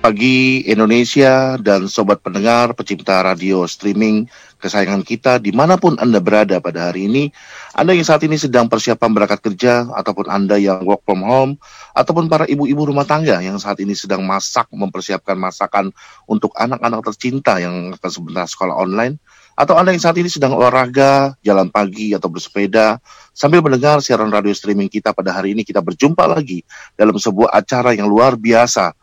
[0.00, 4.24] pagi Indonesia dan sobat pendengar pecinta radio streaming
[4.56, 7.28] kesayangan kita di mana pun Anda berada pada hari ini.
[7.76, 11.60] Anda yang saat ini sedang persiapan berangkat kerja ataupun Anda yang work from home
[11.92, 15.92] ataupun para ibu-ibu rumah tangga yang saat ini sedang masak mempersiapkan masakan
[16.24, 19.20] untuk anak-anak tercinta yang akan sebentar sekolah online
[19.60, 22.96] atau Anda yang saat ini sedang olahraga, jalan pagi atau bersepeda
[23.36, 26.64] sambil mendengar siaran radio streaming kita pada hari ini kita berjumpa lagi
[26.96, 28.96] dalam sebuah acara yang luar biasa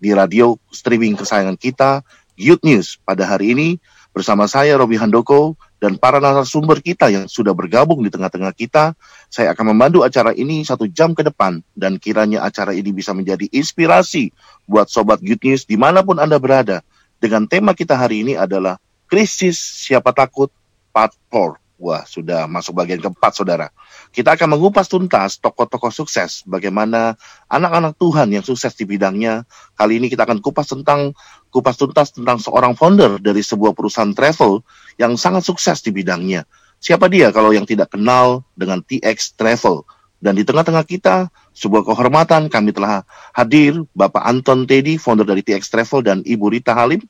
[0.00, 2.00] di radio streaming kesayangan kita,
[2.40, 2.96] Youth News.
[3.04, 3.68] Pada hari ini
[4.10, 8.96] bersama saya Robi Handoko dan para narasumber kita yang sudah bergabung di tengah-tengah kita.
[9.28, 13.46] Saya akan memandu acara ini satu jam ke depan dan kiranya acara ini bisa menjadi
[13.52, 14.32] inspirasi
[14.64, 16.80] buat Sobat Youth News di mana pun Anda berada.
[17.20, 20.48] Dengan tema kita hari ini adalah krisis siapa takut
[20.88, 21.59] part 4.
[21.80, 23.72] Wah, sudah masuk bagian keempat, saudara.
[24.12, 27.16] Kita akan mengupas tuntas tokoh-tokoh sukses, bagaimana
[27.48, 29.48] anak-anak Tuhan yang sukses di bidangnya.
[29.80, 31.16] Kali ini kita akan kupas tentang
[31.48, 34.60] kupas tuntas tentang seorang founder dari sebuah perusahaan travel
[35.00, 36.44] yang sangat sukses di bidangnya.
[36.84, 39.80] Siapa dia kalau yang tidak kenal dengan TX Travel?
[40.20, 45.72] Dan di tengah-tengah kita, sebuah kehormatan kami telah hadir Bapak Anton Teddy, founder dari TX
[45.72, 47.00] Travel dan Ibu Rita Halim.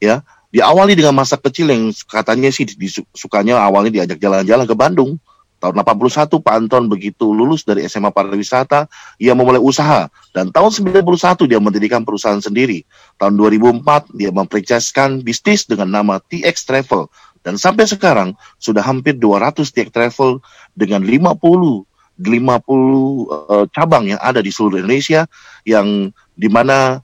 [0.00, 2.66] Ya, diawali dengan masa kecil yang katanya sih
[3.14, 5.12] sukanya awalnya diajak jalan-jalan ke Bandung.
[5.60, 8.88] Tahun 81 Pak Anton begitu lulus dari SMA Pariwisata,
[9.20, 11.04] ia memulai usaha dan tahun 91
[11.44, 12.88] dia mendirikan perusahaan sendiri.
[13.20, 17.12] Tahun 2004 dia mempercayeskan bisnis dengan nama TX Travel
[17.44, 20.40] dan sampai sekarang sudah hampir 200 TX Travel
[20.72, 21.84] dengan 50
[22.20, 25.24] 50 uh, cabang yang ada di seluruh Indonesia
[25.64, 27.00] yang di mana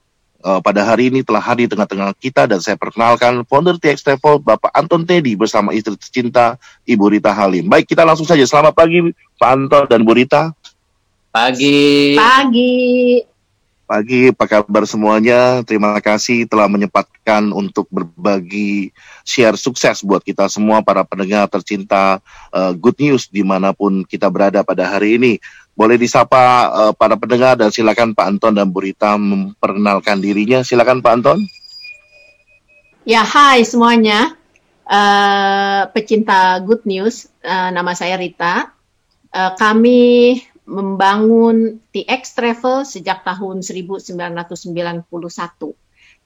[0.47, 4.39] uh, pada hari ini telah hadir di tengah-tengah kita dan saya perkenalkan founder TX Travel
[4.39, 6.55] Bapak Anton Teddy bersama istri tercinta
[6.87, 7.67] Ibu Rita Halim.
[7.67, 8.47] Baik, kita langsung saja.
[8.47, 10.55] Selamat pagi Pak Anton dan Bu Rita.
[11.35, 12.15] Pagi.
[12.15, 12.75] Pagi.
[13.87, 15.63] Pagi, apa kabar semuanya?
[15.63, 18.91] Terima kasih telah menyempatkan untuk berbagi
[19.23, 22.19] share sukses buat kita semua para pendengar tercinta
[22.51, 25.39] uh, Good News di mana pun kita berada pada hari ini.
[25.77, 30.65] Boleh disapa uh, para pendengar dan silakan Pak Anton dan Bu Rita memperkenalkan dirinya.
[30.65, 31.39] Silakan Pak Anton.
[33.05, 34.35] Ya, hai semuanya.
[34.89, 38.73] Uh, pecinta Good News, uh, nama saya Rita.
[39.29, 45.07] Uh, kami membangun TX Travel sejak tahun 1991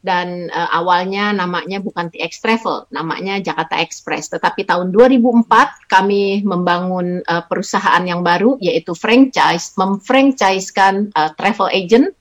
[0.00, 4.33] dan uh, awalnya namanya bukan TX Travel, namanya Jakarta Express.
[4.33, 5.44] Tetapi tahun 2004
[5.93, 12.16] kami membangun uh, perusahaan yang baru yaitu franchise, memfranchisekan uh, travel agent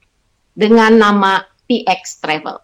[0.52, 2.60] dengan nama TX Travel.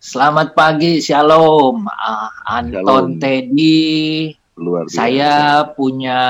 [0.00, 1.84] Selamat pagi, Shalom.
[1.84, 3.20] Uh, Anton Shalom.
[3.20, 4.39] Teddy.
[4.60, 5.00] Luar biasa.
[5.00, 5.32] Saya
[5.72, 6.20] punya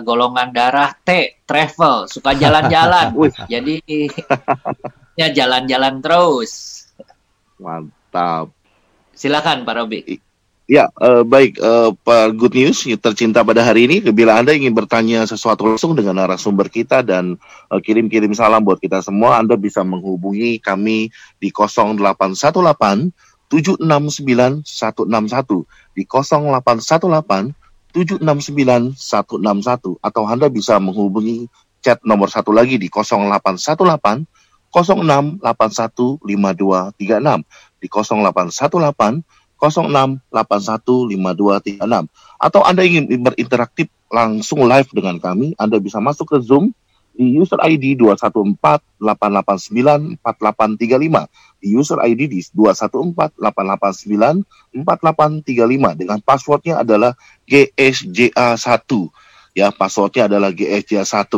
[0.00, 3.12] golongan darah T, travel, suka jalan-jalan.
[3.52, 3.84] Jadi
[5.20, 6.84] ya jalan-jalan terus.
[7.60, 8.48] Mantap.
[9.12, 10.00] Silakan Pak Robi.
[10.64, 14.00] Ya, uh, baik uh, Pak Good News tercinta pada hari ini.
[14.00, 17.36] Bila Anda ingin bertanya sesuatu langsung dengan narasumber kita dan
[17.68, 23.12] uh, kirim-kirim salam buat kita semua, Anda bisa menghubungi kami di 0818
[23.52, 27.63] 769 161 di 0818
[27.94, 31.46] 769 161 atau Anda bisa menghubungi
[31.78, 34.26] chat nomor satu lagi di 0818
[34.74, 36.18] 06815236
[37.78, 39.22] di 0818
[39.54, 42.10] 06815236
[42.42, 46.74] atau Anda ingin berinteraktif langsung live dengan kami, Anda bisa masuk ke Zoom
[47.14, 47.94] di user ID
[48.98, 51.30] 2148894835
[51.64, 54.84] di user ID di 2148894835
[55.96, 57.16] dengan passwordnya adalah
[57.48, 58.90] GSJA1
[59.56, 61.32] ya passwordnya adalah GSJA1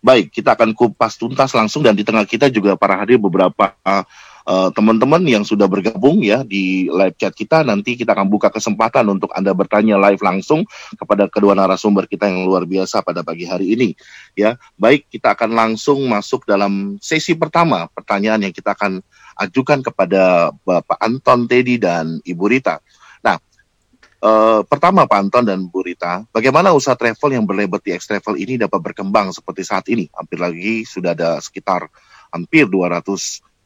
[0.00, 4.00] Baik, kita akan kupas tuntas langsung dan di tengah kita juga para hadir beberapa uh,
[4.46, 7.62] teman-teman yang sudah bergabung ya di live chat kita.
[7.62, 10.64] Nanti kita akan buka kesempatan untuk Anda bertanya live langsung
[10.96, 13.94] kepada kedua narasumber kita yang luar biasa pada pagi hari ini.
[14.34, 19.04] Ya, baik kita akan langsung masuk dalam sesi pertama pertanyaan yang kita akan
[19.40, 22.80] ajukan kepada Bapak Anton Teddy dan Ibu Rita.
[24.20, 28.60] Uh, pertama Pak Anton dan Bu Rita, bagaimana usaha travel yang berlabel TX Travel ini
[28.60, 30.12] dapat berkembang seperti saat ini?
[30.12, 31.88] Hampir lagi sudah ada sekitar
[32.28, 33.00] hampir 200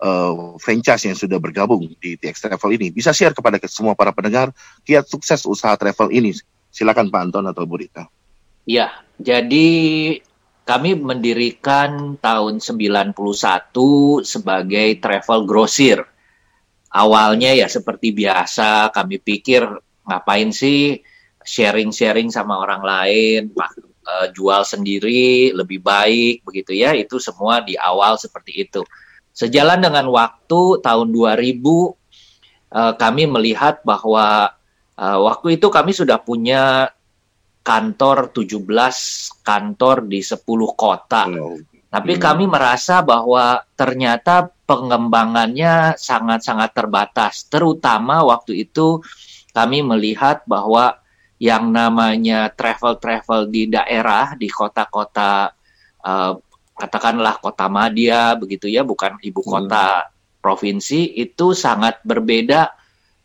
[0.05, 2.93] uh, eh, franchise yang sudah bergabung di TX Travel ini.
[2.93, 4.53] Bisa share kepada semua para pendengar
[4.85, 6.37] kiat sukses usaha travel ini.
[6.69, 8.05] Silakan Pak Anton atau Bu Rita.
[8.69, 9.69] Ya, jadi
[10.65, 13.13] kami mendirikan tahun 91
[14.25, 16.01] sebagai travel grosir.
[16.95, 19.67] Awalnya ya seperti biasa kami pikir
[20.07, 21.03] ngapain sih
[21.45, 26.97] sharing-sharing sama orang lain, uh, jual sendiri lebih baik begitu ya.
[26.97, 28.81] Itu semua di awal seperti itu.
[29.35, 34.55] Sejalan dengan waktu tahun 2000 uh, kami melihat bahwa
[34.95, 36.95] uh, waktu itu kami sudah punya
[37.67, 38.63] kantor 17
[39.43, 40.39] kantor di 10
[40.79, 41.27] kota.
[41.35, 41.59] Oh.
[41.91, 42.23] Tapi hmm.
[42.23, 47.47] kami merasa bahwa ternyata pengembangannya sangat-sangat terbatas.
[47.51, 49.03] Terutama waktu itu
[49.55, 50.99] kami melihat bahwa
[51.39, 55.51] yang namanya travel-travel di daerah, di kota-kota
[56.03, 56.35] uh,
[56.75, 59.51] katakanlah kota Madia begitu ya, bukan ibu hmm.
[59.51, 60.11] kota hmm.
[60.43, 62.75] provinsi itu sangat berbeda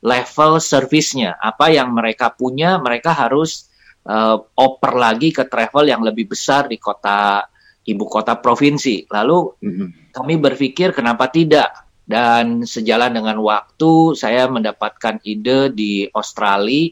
[0.06, 1.36] level servisnya.
[1.42, 3.68] Apa yang mereka punya, mereka harus
[4.08, 7.44] uh, oper lagi ke travel yang lebih besar di kota
[7.84, 9.10] ibu kota provinsi.
[9.10, 10.14] Lalu hmm.
[10.14, 11.90] kami berpikir kenapa tidak?
[12.10, 16.90] Dan sejalan dengan waktu, saya mendapatkan ide di Australia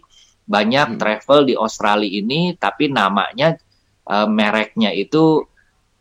[0.48, 1.00] banyak hmm.
[1.02, 3.58] travel di Australia ini, tapi namanya
[4.08, 5.44] uh, mereknya itu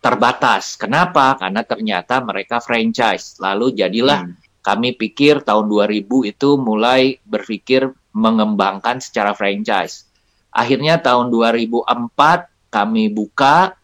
[0.06, 0.79] terbatas.
[0.79, 1.35] Kenapa?
[1.35, 3.43] Karena ternyata mereka franchise.
[3.43, 4.62] Lalu jadilah hmm.
[4.62, 10.06] kami pikir tahun 2000 itu mulai berpikir mengembangkan secara franchise.
[10.55, 13.75] Akhirnya tahun 2004 kami buka,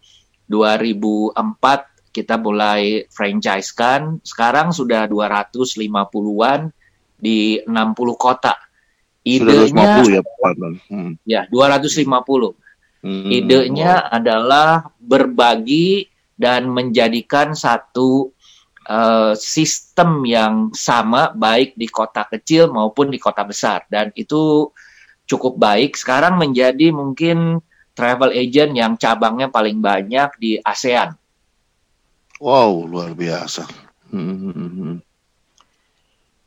[0.46, 4.22] 2004 kita mulai franchise kan.
[4.22, 6.70] Sekarang sudah 250-an
[7.18, 8.54] di 60 kota.
[9.26, 10.54] Idenya ya, Pak.
[10.86, 11.18] Hmm.
[11.26, 12.54] Ya, 250.
[13.02, 13.26] Hmm.
[13.26, 18.32] Idenya adalah berbagi dan menjadikan satu
[18.88, 24.70] uh, sistem yang sama baik di kota kecil maupun di kota besar dan itu
[25.26, 27.62] cukup baik sekarang menjadi mungkin
[27.92, 31.14] travel agent yang cabangnya paling banyak di ASEAN.
[32.42, 33.68] Wow, luar biasa.
[34.10, 34.98] Hmm.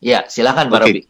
[0.04, 0.92] Ya, silakan Pak okay.
[0.92, 1.02] Robi.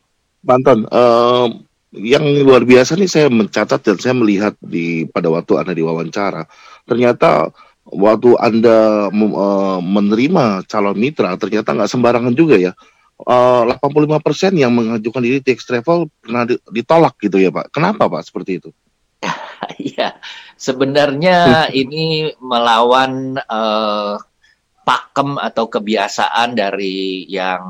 [0.46, 1.50] Banton, uh,
[1.96, 6.46] yang luar biasa nih saya mencatat dan saya melihat di pada waktu Anda diwawancara,
[6.86, 7.50] ternyata
[7.86, 12.74] waktu Anda uh, menerima calon mitra ternyata nggak sembarangan juga ya.
[13.16, 17.72] Uh, 85% yang mengajukan diri TX Travel pernah ditolak gitu ya Pak.
[17.72, 18.70] Kenapa Pak seperti itu?
[19.82, 20.22] Iya,
[20.60, 24.14] sebenarnya ini melawan uh,
[24.86, 27.66] pakem atau kebiasaan dari yang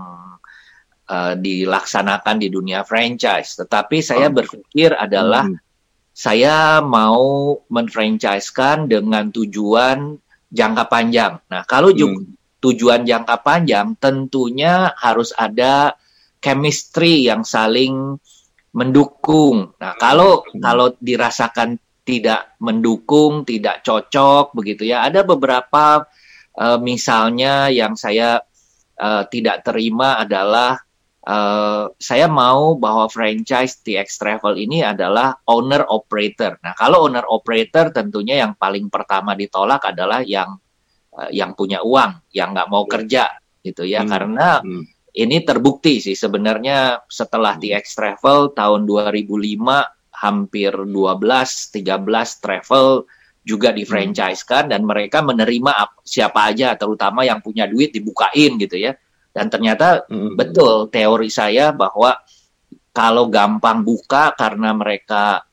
[1.07, 3.55] uh, dilaksanakan di dunia franchise.
[3.55, 4.33] Tetapi saya oh.
[4.33, 5.64] berpikir adalah hmm
[6.15, 10.15] saya mau menfranchisekan dengan tujuan
[10.47, 11.43] jangka panjang.
[11.51, 12.63] Nah, kalau hmm.
[12.63, 15.99] tujuan jangka panjang tentunya harus ada
[16.39, 18.15] chemistry yang saling
[18.71, 19.75] mendukung.
[19.75, 20.63] Nah, kalau hmm.
[20.63, 21.75] kalau dirasakan
[22.07, 25.03] tidak mendukung, tidak cocok begitu ya.
[25.03, 26.07] Ada beberapa
[26.55, 28.39] uh, misalnya yang saya
[29.03, 30.84] uh, tidak terima adalah
[31.25, 36.61] Uh, saya mau bahwa franchise TX Travel ini adalah owner operator.
[36.61, 40.53] Nah, kalau owner operator tentunya yang paling pertama ditolak adalah yang
[41.17, 44.05] uh, yang punya uang, yang nggak mau kerja, gitu ya.
[44.05, 44.09] Hmm.
[44.13, 44.85] Karena hmm.
[45.17, 47.73] ini terbukti sih sebenarnya setelah hmm.
[47.73, 49.25] TX Travel tahun 2005
[50.15, 53.03] hampir 12 13 travel
[53.45, 58.79] juga di franchise kan dan mereka menerima siapa aja terutama yang punya duit dibukain gitu
[58.79, 58.97] ya
[59.35, 60.39] dan ternyata hmm.
[60.39, 62.15] betul teori saya bahwa
[62.95, 65.43] kalau gampang buka karena mereka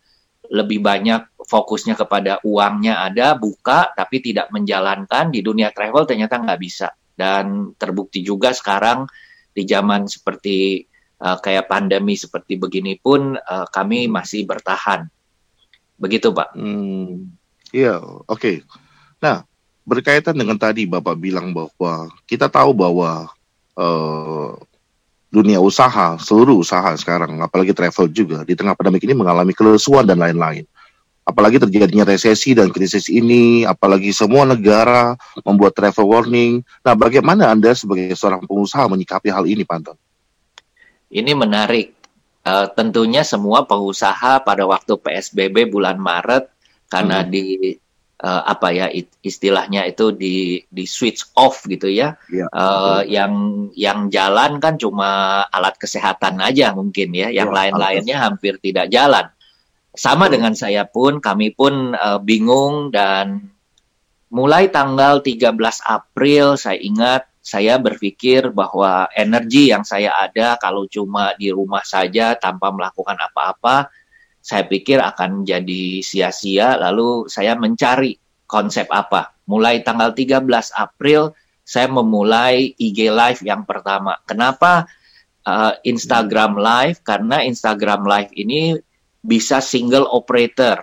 [0.47, 6.61] lebih banyak fokusnya kepada uangnya ada buka tapi tidak menjalankan di dunia travel ternyata nggak
[6.63, 9.11] bisa dan terbukti juga sekarang
[9.51, 10.87] di zaman seperti
[11.19, 15.11] uh, kayak pandemi seperti begini pun uh, kami masih bertahan
[15.99, 16.55] begitu pak.
[16.55, 17.35] Hmm,
[17.75, 18.27] iya oke.
[18.39, 18.57] Okay.
[19.19, 19.43] Nah
[19.83, 23.31] berkaitan dengan tadi bapak bilang bahwa kita tahu bahwa
[23.77, 24.57] uh,
[25.33, 30.21] dunia usaha, seluruh usaha sekarang, apalagi travel juga di tengah pandemi ini mengalami kelesuan dan
[30.21, 30.69] lain-lain.
[31.23, 35.15] Apalagi terjadinya resesi dan krisis ini, apalagi semua negara
[35.47, 36.67] membuat travel warning.
[36.83, 39.95] Nah, bagaimana Anda sebagai seorang pengusaha menyikapi hal ini, Panton?
[41.09, 41.95] Ini menarik.
[42.43, 46.51] Uh, tentunya semua pengusaha pada waktu PSBB bulan Maret
[46.91, 47.29] karena hmm.
[47.31, 47.45] di
[48.23, 48.87] uh, apa ya
[49.21, 52.15] istilahnya itu di di switch off gitu ya.
[52.31, 58.17] ya uh, yang yang jalan kan cuma alat kesehatan aja mungkin ya, yang ya, lain-lainnya
[58.23, 59.29] hampir tidak jalan.
[59.93, 63.53] Sama dengan saya pun, kami pun uh, bingung dan
[64.33, 65.53] mulai tanggal 13
[65.85, 72.39] April saya ingat saya berpikir bahwa energi yang saya ada kalau cuma di rumah saja
[72.39, 73.93] tanpa melakukan apa-apa
[74.43, 78.19] saya pikir akan jadi sia-sia lalu saya mencari
[78.51, 79.33] konsep apa.
[79.47, 80.43] Mulai tanggal 13
[80.75, 81.33] April
[81.63, 84.19] saya memulai IG Live yang pertama.
[84.27, 84.91] Kenapa
[85.47, 87.01] uh, Instagram Live?
[87.07, 88.77] Karena Instagram Live ini
[89.23, 90.83] bisa single operator.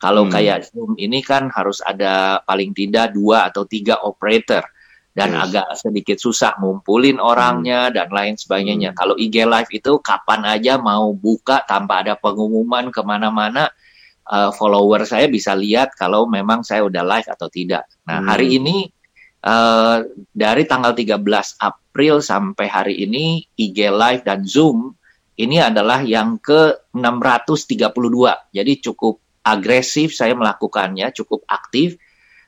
[0.00, 0.32] Kalau hmm.
[0.32, 4.64] kayak Zoom ini kan harus ada paling tidak dua atau tiga operator.
[5.14, 5.40] Dan yes.
[5.46, 7.94] agak sedikit susah ngumpulin orangnya hmm.
[7.94, 8.90] dan lain sebagainya.
[8.92, 8.98] Hmm.
[8.98, 13.70] Kalau IG Live itu kapan aja mau buka tanpa ada pengumuman ke mana-mana,
[14.26, 17.86] uh, follower saya bisa lihat kalau memang saya udah live atau tidak.
[18.10, 18.28] Nah hmm.
[18.28, 18.76] hari ini
[19.46, 20.02] uh,
[20.34, 21.22] dari tanggal 13
[21.62, 24.98] April sampai hari ini IG Live dan Zoom
[25.38, 27.86] ini adalah yang ke 632.
[28.50, 31.98] Jadi cukup agresif saya melakukannya, cukup aktif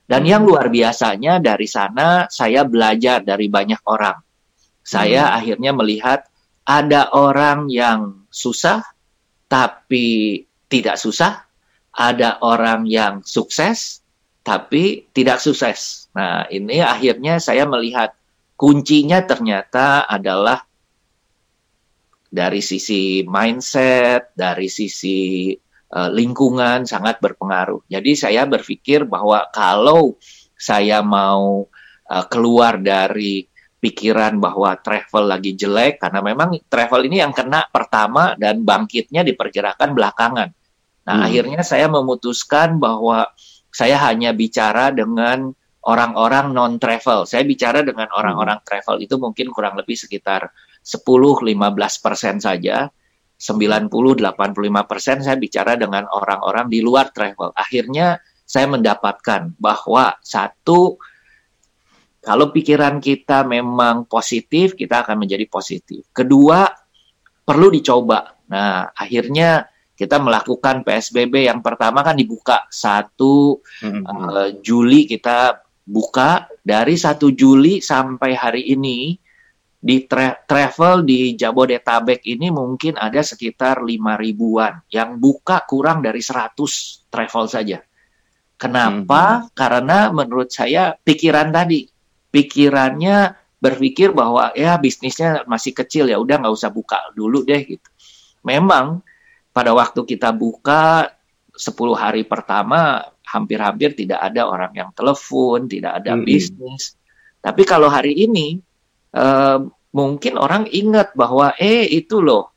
[0.07, 4.19] dan yang luar biasanya dari sana saya belajar dari banyak orang.
[4.87, 5.37] Saya hmm.
[5.43, 6.21] akhirnya melihat
[6.63, 8.87] ada orang yang susah
[9.51, 11.43] tapi tidak susah,
[11.91, 14.03] ada orang yang sukses
[14.47, 16.07] tapi tidak sukses.
[16.15, 18.15] Nah, ini akhirnya saya melihat
[18.55, 20.63] kuncinya ternyata adalah
[22.31, 25.51] dari sisi mindset, dari sisi
[25.93, 27.87] uh, lingkungan sangat berpengaruh.
[27.87, 30.19] Jadi saya berpikir bahwa kalau
[30.57, 31.69] saya mau
[32.09, 38.35] uh, keluar dari pikiran bahwa travel lagi jelek karena memang travel ini yang kena pertama
[38.35, 40.49] dan bangkitnya diperkirakan belakangan.
[41.07, 41.27] Nah, hmm.
[41.29, 43.31] akhirnya saya memutuskan bahwa
[43.71, 45.55] saya hanya bicara dengan
[45.87, 47.29] orang-orang non travel.
[47.31, 50.51] Saya bicara dengan orang-orang travel itu mungkin kurang lebih sekitar
[50.83, 52.91] 10-15% saja
[53.37, 57.53] 90-85 persen saya bicara dengan orang-orang di luar travel.
[57.53, 58.17] Akhirnya
[58.47, 60.97] saya mendapatkan bahwa satu,
[62.25, 66.09] kalau pikiran kita memang positif, kita akan menjadi positif.
[66.17, 66.65] Kedua,
[67.45, 68.35] perlu dicoba.
[68.49, 74.03] Nah, akhirnya kita melakukan PSBB yang pertama kan dibuka satu hmm.
[74.05, 79.17] uh, Juli kita buka dari satu Juli sampai hari ini
[79.87, 86.19] di tra travel di Jabodetabek ini mungkin ada sekitar lima ribuan yang buka kurang dari
[86.19, 86.59] 100
[87.07, 87.79] travel saja.
[88.59, 89.47] Kenapa?
[89.47, 89.55] Hmm.
[89.55, 91.87] Karena menurut saya pikiran tadi,
[92.35, 97.89] pikirannya berpikir bahwa ya bisnisnya masih kecil ya udah nggak usah buka dulu deh gitu.
[98.43, 99.07] Memang
[99.55, 101.15] pada waktu kita buka
[101.55, 101.63] 10
[101.95, 106.27] hari pertama hampir-hampir tidak ada orang yang telepon, tidak ada hmm.
[106.27, 106.99] bisnis.
[107.39, 108.59] Tapi kalau hari ini
[109.15, 112.53] uh, mungkin orang ingat bahwa eh itu loh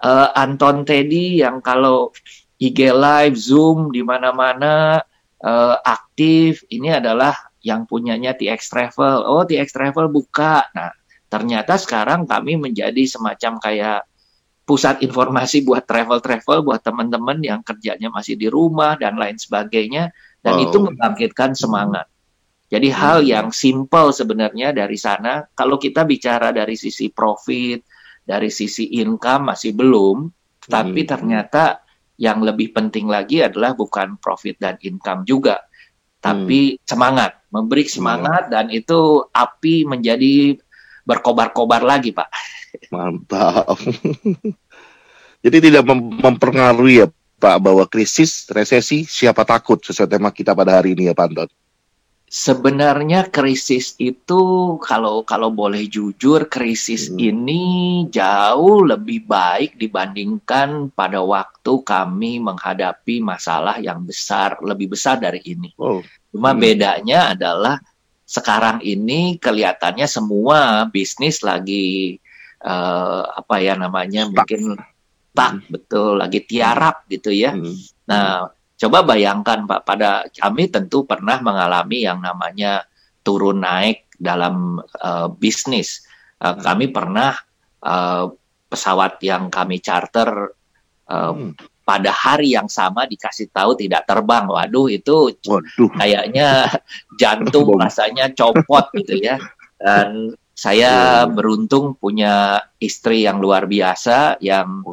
[0.00, 2.08] uh, Anton Teddy yang kalau
[2.56, 5.04] IG live Zoom di mana-mana
[5.44, 9.24] uh, aktif ini adalah yang punyanya TX Travel.
[9.24, 10.68] Oh, TX Travel buka.
[10.76, 10.92] Nah,
[11.28, 14.00] ternyata sekarang kami menjadi semacam kayak
[14.64, 20.08] pusat informasi buat travel-travel buat teman-teman yang kerjanya masih di rumah dan lain sebagainya
[20.40, 20.64] dan oh.
[20.64, 22.08] itu membangkitkan semangat.
[22.74, 22.98] Jadi hmm.
[22.98, 27.86] hal yang simple sebenarnya dari sana, kalau kita bicara dari sisi profit,
[28.26, 30.26] dari sisi income masih belum,
[30.66, 31.10] tapi hmm.
[31.14, 31.86] ternyata
[32.18, 35.62] yang lebih penting lagi adalah bukan profit dan income juga,
[36.18, 36.82] tapi hmm.
[36.82, 40.58] semangat, memberi semangat dan itu api menjadi
[41.06, 42.28] berkobar-kobar lagi, Pak.
[42.94, 43.78] Mantap.
[45.46, 50.80] Jadi tidak mem mempengaruhi ya Pak bahwa krisis, resesi, siapa takut sesuai tema kita pada
[50.80, 51.50] hari ini ya Pak Anton
[52.28, 57.18] sebenarnya krisis itu kalau kalau boleh jujur krisis hmm.
[57.20, 57.62] ini
[58.10, 65.70] jauh lebih baik dibandingkan pada waktu kami menghadapi masalah yang besar lebih besar dari ini.
[65.78, 66.02] Oh.
[66.34, 66.60] Cuma hmm.
[66.60, 67.78] bedanya adalah
[68.24, 72.18] sekarang ini kelihatannya semua bisnis lagi
[72.64, 74.34] uh, apa ya namanya Stuck.
[74.34, 74.62] mungkin
[75.34, 75.70] tak hmm.
[75.70, 77.54] betul lagi tiarap gitu ya.
[77.54, 77.78] Hmm.
[78.10, 82.82] Nah Coba bayangkan Pak, pada kami tentu pernah mengalami yang namanya
[83.22, 86.02] turun naik dalam uh, bisnis.
[86.42, 87.38] Uh, kami pernah
[87.86, 88.28] uh,
[88.66, 90.50] pesawat yang kami charter
[91.06, 91.54] uh, hmm.
[91.86, 94.50] pada hari yang sama dikasih tahu tidak terbang.
[94.50, 95.90] Waduh itu Waduh.
[95.94, 96.66] kayaknya
[97.20, 99.38] jantung rasanya copot gitu ya.
[99.78, 104.86] Dan saya beruntung punya istri yang luar biasa yang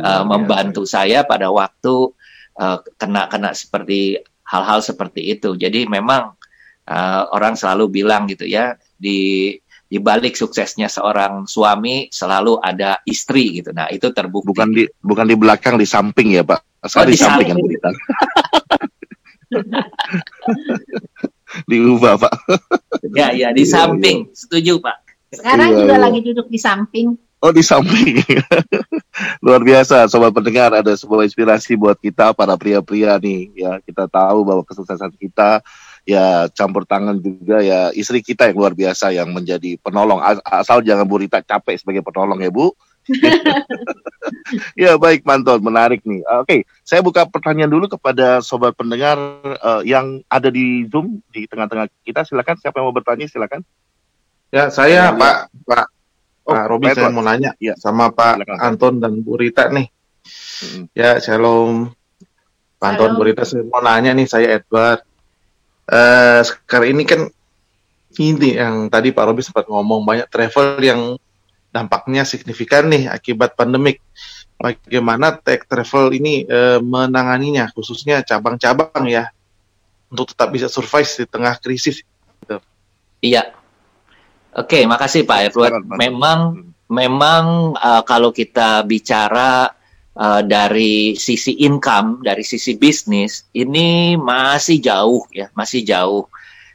[0.00, 2.15] uh, membantu saya pada waktu
[2.58, 5.56] uh, kena kena seperti hal-hal seperti itu.
[5.56, 6.34] Jadi memang
[6.88, 9.52] uh, orang selalu bilang gitu ya di
[9.86, 13.70] di balik suksesnya seorang suami selalu ada istri gitu.
[13.70, 14.50] Nah, itu terbukti.
[14.50, 16.60] Bukan di bukan di belakang di samping ya, Pak.
[16.82, 17.90] Oh, di, di samping yang berita.
[21.70, 22.34] Diubah, Pak.
[23.14, 24.26] ya, ya, di iya, samping.
[24.26, 24.34] Iya.
[24.34, 24.96] Setuju, Pak.
[25.30, 26.02] Sekarang iya, juga iya.
[26.02, 27.14] lagi duduk di samping.
[27.44, 28.24] Oh di samping.
[29.44, 34.44] Luar biasa sobat pendengar ada sebuah inspirasi buat kita para pria-pria nih ya kita tahu
[34.44, 35.60] bahwa kesuksesan kita
[36.08, 41.04] ya campur tangan juga ya istri kita yang luar biasa yang menjadi penolong asal jangan
[41.04, 42.72] Bu Rita capek sebagai penolong ya Bu
[44.82, 46.26] ya baik Manton, menarik nih.
[46.42, 49.14] Oke, saya buka pertanyaan dulu kepada sobat pendengar
[49.62, 52.26] uh, yang ada di Zoom di tengah-tengah kita.
[52.26, 53.62] Silakan, siapa yang mau bertanya silakan.
[54.50, 55.86] Ya, saya ya, Pak Pak
[56.46, 57.74] oh, Pak Robi saya mau nanya ya.
[57.74, 58.58] sama Pak silakan.
[58.62, 59.86] Anton dan Bu Rita nih.
[60.62, 60.82] Hmm.
[60.94, 61.90] Ya, shalom.
[62.78, 65.02] Pak Anton, Bu Rita saya mau nanya nih, saya Edward.
[65.86, 67.20] Uh, sekarang ini kan
[68.18, 71.00] ini yang tadi Pak Robi sempat ngomong banyak travel yang
[71.76, 74.00] dampaknya signifikan nih akibat pandemik.
[74.56, 79.28] Bagaimana tech travel ini e, menanganinya, khususnya cabang-cabang ya,
[80.08, 82.00] untuk tetap bisa survive di tengah krisis.
[82.40, 82.56] Gitu.
[83.20, 83.52] Iya.
[84.56, 85.84] Oke, makasih Pak Edward.
[86.00, 89.68] Memang, memang uh, kalau kita bicara
[90.16, 96.24] uh, dari sisi income, dari sisi bisnis, ini masih jauh ya, masih jauh.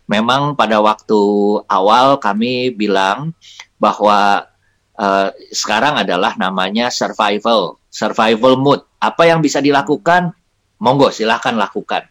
[0.05, 1.21] Memang pada waktu
[1.65, 3.33] awal kami bilang
[3.81, 4.45] bahwa
[5.01, 8.85] uh, sekarang adalah namanya survival, survival mood.
[9.01, 10.37] Apa yang bisa dilakukan?
[10.77, 12.05] Monggo silahkan lakukan.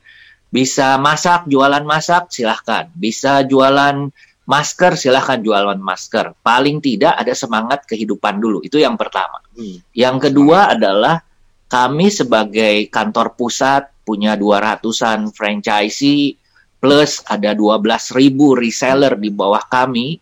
[0.51, 2.91] Bisa masak, jualan masak, silahkan.
[2.99, 4.11] Bisa jualan
[4.51, 6.35] masker, silahkan jualan masker.
[6.43, 8.59] Paling tidak ada semangat kehidupan dulu.
[8.67, 9.39] Itu yang pertama.
[9.55, 9.79] Hmm.
[9.95, 11.23] Yang kedua adalah
[11.71, 16.35] kami sebagai kantor pusat punya 200-an franchisee
[16.83, 20.19] plus ada 12 ribu reseller di bawah kami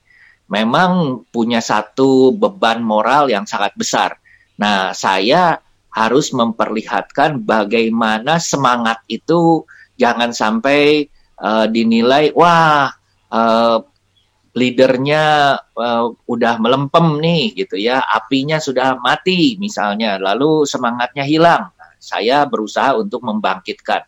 [0.52, 4.20] memang punya satu beban moral yang sangat besar.
[4.60, 5.56] Nah, saya
[5.88, 9.64] harus memperlihatkan bagaimana semangat itu
[9.96, 11.08] jangan sampai
[11.40, 12.92] uh, dinilai wah
[13.32, 13.78] uh,
[14.58, 21.70] leadernya uh, udah melempem nih gitu ya, apinya sudah mati misalnya, lalu semangatnya hilang.
[21.70, 24.02] Nah, saya berusaha untuk membangkitkan.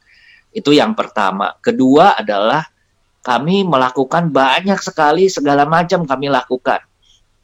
[0.50, 1.54] Itu yang pertama.
[1.62, 2.66] Kedua adalah
[3.23, 6.83] kami melakukan banyak sekali segala macam kami lakukan.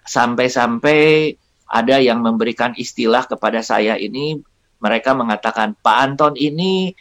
[0.03, 1.33] Sampai-sampai
[1.67, 4.39] ada yang memberikan istilah kepada saya ini,
[4.83, 6.93] mereka mengatakan, Pak Anton ini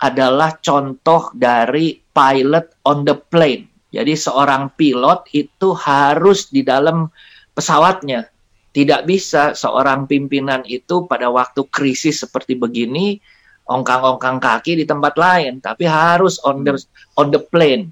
[0.00, 3.69] adalah contoh dari pilot on the plane.
[3.90, 7.10] Jadi seorang pilot itu harus di dalam
[7.54, 8.30] pesawatnya.
[8.70, 13.18] Tidak bisa seorang pimpinan itu pada waktu krisis seperti begini,
[13.66, 16.78] ongkang-ongkang kaki di tempat lain, tapi harus on the
[17.18, 17.90] on the plane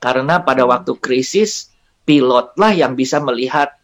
[0.00, 1.68] karena pada waktu krisis,
[2.08, 3.76] pilotlah yang bisa melihat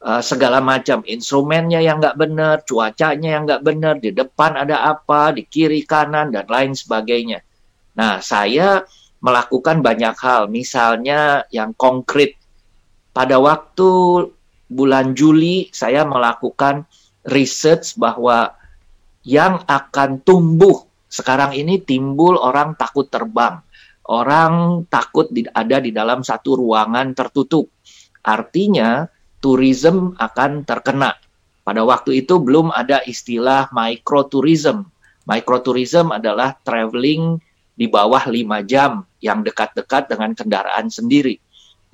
[0.00, 5.36] uh, segala macam instrumennya yang nggak benar, cuacanya yang nggak benar, di depan ada apa,
[5.36, 7.44] di kiri kanan dan lain sebagainya.
[8.00, 8.80] Nah, saya
[9.18, 12.38] melakukan banyak hal, misalnya yang konkret.
[13.12, 13.90] Pada waktu
[14.70, 16.86] bulan Juli saya melakukan
[17.26, 18.54] research bahwa
[19.26, 23.58] yang akan tumbuh sekarang ini timbul orang takut terbang
[24.08, 27.68] orang takut ada di dalam satu ruangan tertutup.
[28.24, 29.06] Artinya,
[29.38, 31.14] tourism akan terkena.
[31.62, 34.88] Pada waktu itu belum ada istilah microtourism.
[35.28, 37.36] Microtourism adalah traveling
[37.78, 41.38] di bawah 5 jam yang dekat-dekat dengan kendaraan sendiri.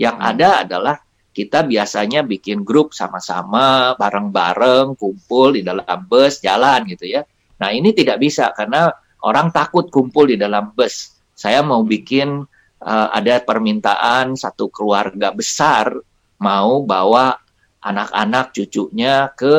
[0.01, 0.31] Yang hmm.
[0.33, 0.97] ada adalah
[1.37, 7.21] kita biasanya bikin grup sama-sama, bareng-bareng, kumpul di dalam bus, jalan gitu ya.
[7.61, 8.89] Nah ini tidak bisa karena
[9.21, 12.47] orang takut kumpul di dalam bus saya mau bikin
[12.81, 15.91] uh, ada permintaan satu keluarga besar
[16.39, 17.35] mau bawa
[17.83, 19.55] anak-anak cucunya ke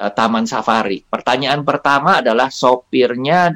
[0.00, 1.04] uh, taman safari.
[1.04, 3.52] Pertanyaan pertama adalah sopirnya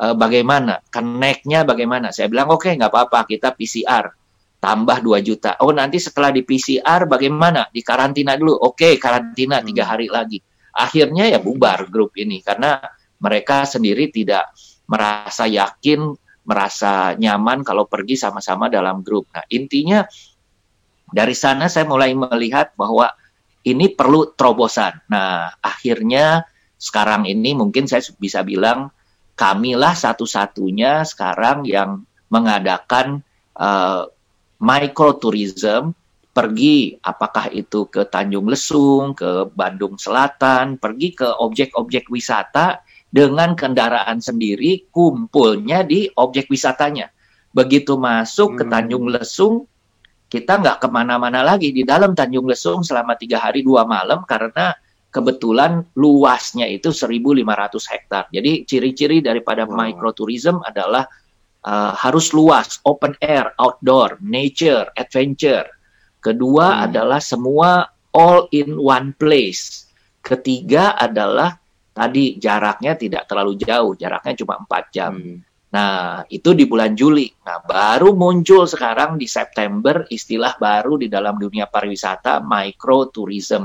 [0.00, 2.12] uh, bagaimana, keneknya bagaimana.
[2.12, 4.12] Saya bilang oke okay, nggak apa-apa kita PCR
[4.56, 5.60] tambah 2 juta.
[5.62, 7.68] Oh nanti setelah di PCR bagaimana?
[7.70, 8.56] Di karantina dulu.
[8.56, 9.90] Oke okay, karantina tiga hmm.
[9.92, 10.38] hari lagi.
[10.76, 12.76] Akhirnya ya bubar grup ini karena
[13.20, 14.52] mereka sendiri tidak
[14.86, 16.12] merasa yakin
[16.46, 19.26] merasa nyaman kalau pergi sama-sama dalam grup.
[19.34, 20.06] Nah, intinya
[21.10, 23.10] dari sana saya mulai melihat bahwa
[23.66, 25.10] ini perlu terobosan.
[25.10, 26.46] Nah, akhirnya
[26.78, 28.94] sekarang ini mungkin saya bisa bilang
[29.36, 33.20] kamilah satu-satunya sekarang yang mengadakan
[33.54, 34.08] uh,
[34.58, 35.92] microtourism
[36.36, 44.20] pergi apakah itu ke Tanjung Lesung, ke Bandung Selatan, pergi ke objek-objek wisata dengan kendaraan
[44.20, 47.08] sendiri kumpulnya di objek wisatanya.
[47.56, 48.58] Begitu masuk hmm.
[48.60, 49.64] ke Tanjung Lesung,
[50.28, 54.76] kita nggak ke mana-mana lagi di dalam Tanjung Lesung selama tiga hari dua malam karena
[55.16, 57.40] kebetulan luasnya itu 1.500
[57.88, 58.28] hektar.
[58.28, 59.72] Jadi ciri-ciri daripada wow.
[59.72, 61.08] microtourism adalah
[61.64, 65.64] uh, harus luas, open air, outdoor, nature, adventure.
[66.20, 66.84] Kedua hmm.
[66.92, 69.88] adalah semua all in one place.
[70.20, 71.56] Ketiga adalah
[71.96, 75.16] tadi jaraknya tidak terlalu jauh, jaraknya cuma 4 jam.
[75.16, 75.40] Hmm.
[75.72, 77.32] Nah, itu di bulan Juli.
[77.40, 83.64] Nah, baru muncul sekarang di September istilah baru di dalam dunia pariwisata, microtourism.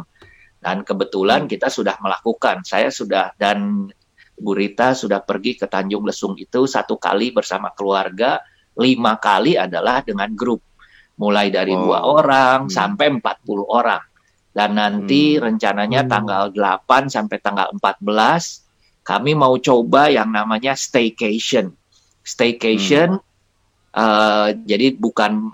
[0.61, 1.49] Dan kebetulan hmm.
[1.49, 2.61] kita sudah melakukan.
[2.61, 3.89] Saya sudah dan
[4.37, 8.41] Bu Rita sudah pergi ke Tanjung Lesung itu satu kali bersama keluarga,
[8.77, 10.61] lima kali adalah dengan grup.
[11.17, 11.89] Mulai dari oh.
[11.89, 12.73] dua orang hmm.
[12.73, 13.21] sampai 40
[13.65, 14.01] orang.
[14.51, 15.41] Dan nanti hmm.
[15.41, 16.11] rencananya hmm.
[16.11, 18.71] tanggal 8 sampai tanggal 14
[19.01, 21.73] kami mau coba yang namanya staycation.
[22.21, 23.97] Staycation hmm.
[23.97, 25.49] uh, jadi bukan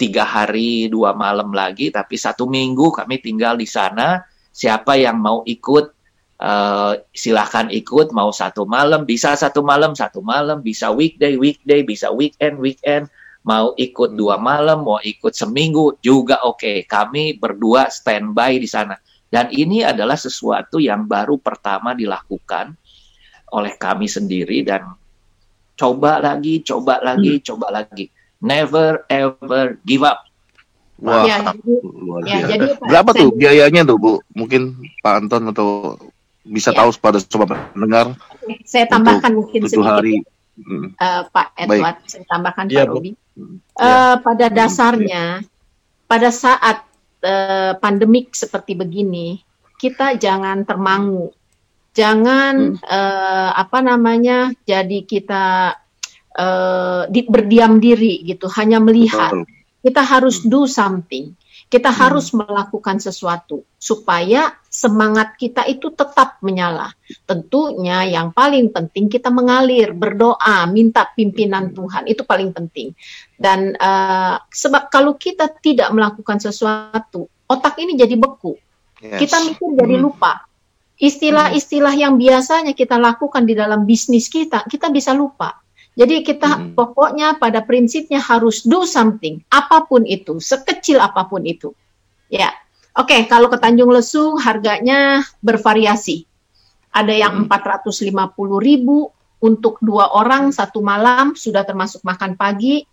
[0.00, 4.24] tiga hari dua malam lagi, tapi satu minggu kami tinggal di sana.
[4.50, 6.00] Siapa yang mau ikut
[6.40, 12.08] uh, silahkan ikut mau satu malam bisa satu malam satu malam bisa weekday weekday bisa
[12.10, 13.06] weekend weekend
[13.44, 16.76] mau ikut dua malam mau ikut seminggu juga oke okay.
[16.88, 18.96] kami berdua standby di sana
[19.30, 22.74] dan ini adalah sesuatu yang baru pertama dilakukan
[23.54, 24.92] oleh kami sendiri dan
[25.78, 27.44] coba lagi coba lagi hmm.
[27.44, 28.04] coba lagi
[28.40, 30.30] never ever give up
[31.00, 31.40] Wah, ya,
[31.80, 34.12] luar ya, jadi, berapa tuh biayanya tuh Bu?
[34.36, 35.96] Mungkin Pak Anton atau
[36.44, 36.84] bisa ya.
[36.84, 38.20] tahu pada sobat pendengar.
[38.68, 39.88] Saya tambahkan mungkin sedikit.
[39.88, 40.20] hari.
[41.00, 42.10] Uh, Pak Edward, Baik.
[42.12, 43.10] saya tambahkan ya, Pak Robi.
[43.80, 45.40] Uh, pada dasarnya,
[46.04, 46.84] pada saat
[47.24, 49.40] uh, pandemik seperti begini,
[49.80, 51.32] kita jangan termangu,
[51.96, 52.84] jangan hmm.
[52.84, 55.80] uh, apa namanya, jadi kita
[56.36, 59.32] uh, di, berdiam diri gitu, hanya melihat.
[59.32, 59.58] Betul.
[59.80, 61.32] Kita harus do something.
[61.70, 61.98] Kita hmm.
[62.02, 66.90] harus melakukan sesuatu supaya semangat kita itu tetap menyala.
[67.22, 71.74] Tentunya yang paling penting kita mengalir, berdoa, minta pimpinan hmm.
[71.78, 72.90] Tuhan itu paling penting.
[73.38, 78.58] Dan uh, sebab kalau kita tidak melakukan sesuatu, otak ini jadi beku.
[78.98, 79.22] Yes.
[79.22, 80.04] Kita mikir jadi hmm.
[80.04, 80.42] lupa.
[81.00, 85.56] Istilah-istilah yang biasanya kita lakukan di dalam bisnis kita, kita bisa lupa.
[85.98, 86.78] Jadi kita hmm.
[86.78, 91.74] pokoknya pada prinsipnya harus do something, apa pun itu, sekecil apa pun itu.
[92.30, 92.54] Ya,
[92.94, 93.10] oke.
[93.10, 96.24] Okay, kalau ke Tanjung Lesung harganya bervariasi.
[96.90, 97.50] Ada yang hmm.
[97.50, 98.06] 450
[98.58, 99.10] ribu
[99.42, 102.86] untuk dua orang satu malam sudah termasuk makan pagi.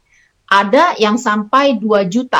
[0.47, 2.39] Ada yang sampai 2 juta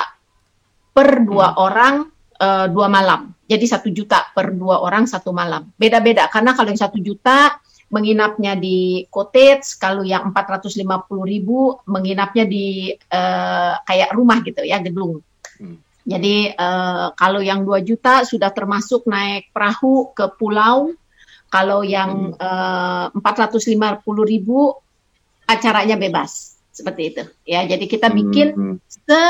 [0.98, 1.58] per dua hmm.
[1.62, 1.96] orang
[2.42, 3.30] uh, dua malam.
[3.46, 5.70] Jadi satu juta per dua orang satu malam.
[5.78, 10.84] Beda-beda karena kalau yang satu juta menginapnya di cottage, kalau yang 450
[11.24, 15.24] ribu menginapnya di uh, kayak rumah gitu ya, gedung.
[15.56, 15.80] Hmm.
[16.08, 20.96] Jadi uh, kalau yang 2 juta sudah termasuk naik perahu ke pulau,
[21.48, 23.12] kalau yang hmm.
[23.16, 24.76] uh, 450 ribu
[25.48, 27.24] acaranya bebas seperti itu.
[27.48, 28.76] Ya, jadi kita bikin hmm.
[28.84, 29.24] se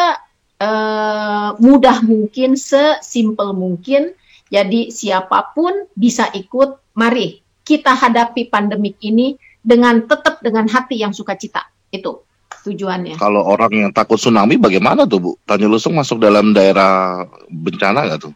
[0.62, 4.18] uh, mudah mungkin, sesimpel mungkin.
[4.48, 6.82] Jadi siapa pun bisa ikut.
[6.98, 11.68] Mari kita hadapi pandemik ini dengan tetap dengan hati yang sukacita.
[11.92, 12.24] Itu
[12.64, 13.20] tujuannya.
[13.20, 15.32] Kalau orang yang takut tsunami bagaimana tuh Bu?
[15.44, 18.34] Tanjung Lesung masuk dalam daerah bencana nggak tuh?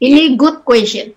[0.00, 1.12] Ini good question.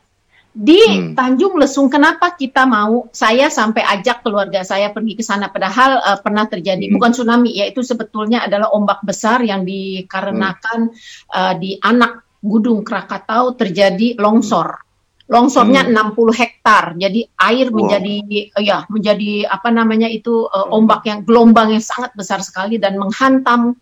[0.55, 1.19] Di hmm.
[1.19, 6.19] Tanjung Lesung kenapa kita mau saya sampai ajak keluarga saya pergi ke sana padahal uh,
[6.23, 6.95] pernah terjadi hmm.
[6.95, 11.35] bukan tsunami ya itu sebetulnya adalah ombak besar yang dikarenakan hmm.
[11.35, 14.84] uh, di anak Gunung Krakatau terjadi longsor.
[15.25, 16.13] Longsornya hmm.
[16.13, 16.93] 60 hektar.
[17.01, 17.75] Jadi air wow.
[17.81, 18.15] menjadi
[18.61, 23.73] ya menjadi apa namanya itu uh, ombak yang gelombang yang sangat besar sekali dan menghantam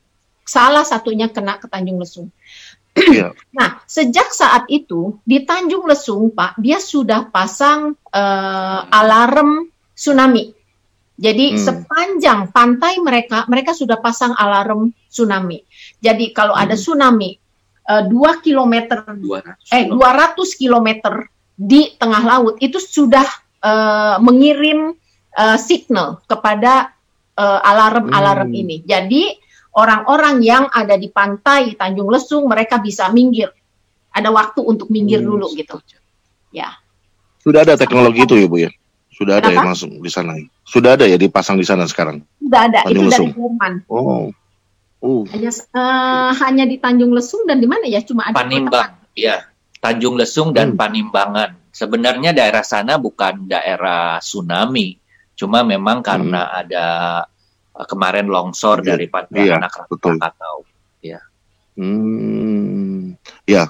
[0.47, 2.32] salah satunya kena ke Tanjung Lesung.
[2.95, 3.36] Yeah.
[3.58, 10.56] nah, sejak saat itu di Tanjung Lesung, Pak, dia sudah pasang uh, alarm tsunami.
[11.13, 11.60] Jadi hmm.
[11.60, 15.62] sepanjang pantai mereka, mereka sudah pasang alarm tsunami.
[15.99, 16.63] Jadi kalau hmm.
[16.63, 17.36] ada tsunami
[17.91, 19.06] uh, 2 kilometer,
[19.71, 23.26] eh 200 kilometer di tengah laut itu sudah
[23.62, 24.98] uh, mengirim
[25.38, 26.94] uh, signal kepada
[27.34, 28.62] alarm-alarm hmm.
[28.62, 28.78] ini.
[28.86, 29.34] Jadi
[29.74, 33.50] orang-orang yang ada di pantai Tanjung Lesung mereka bisa minggir.
[34.13, 35.30] Ada waktu untuk minggir hmm.
[35.34, 35.82] dulu gitu.
[36.54, 36.78] Ya.
[37.42, 38.72] Sudah ada teknologi Sampai itu ya Bu ya?
[39.10, 40.38] Sudah ada ya langsung di sana.
[40.62, 42.22] Sudah ada ya dipasang di sana sekarang.
[42.38, 42.80] Sudah ada.
[42.86, 43.30] Tanjung itu Lesung.
[43.34, 43.74] dari Jerman.
[43.89, 44.30] Oh.
[45.02, 45.24] Uh.
[45.34, 48.06] Hanya uh, hanya di Tanjung Lesung dan di mana ya?
[48.06, 48.94] Cuma ada Panimbang.
[49.18, 49.53] Iya.
[49.84, 50.80] Tanjung Lesung dan hmm.
[50.80, 51.52] Panimbangan.
[51.76, 54.96] Sebenarnya daerah sana bukan daerah tsunami,
[55.36, 56.60] cuma memang karena hmm.
[56.63, 56.86] ada
[57.76, 60.63] uh, kemarin longsor iya, dari iya, anak Krakatau.
[61.04, 61.19] Ya.
[61.76, 63.67] Hmm, ya.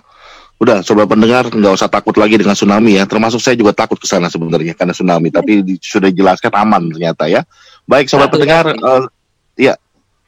[0.61, 3.09] Udah, coba pendengar nggak usah takut lagi dengan tsunami ya.
[3.09, 7.25] Termasuk saya juga takut ke sana sebenarnya karena tsunami, tapi di, sudah dijelaskan aman ternyata
[7.25, 7.41] ya.
[7.89, 9.09] Baik, sobat Satu pendengar, uh,
[9.57, 9.73] ya,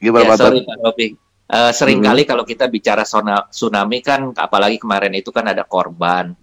[0.02, 2.30] gimana ya, sorry, Pak Uh, sering kali hmm.
[2.34, 6.34] kalau kita bicara tsunami kan, apalagi kemarin itu kan ada korban.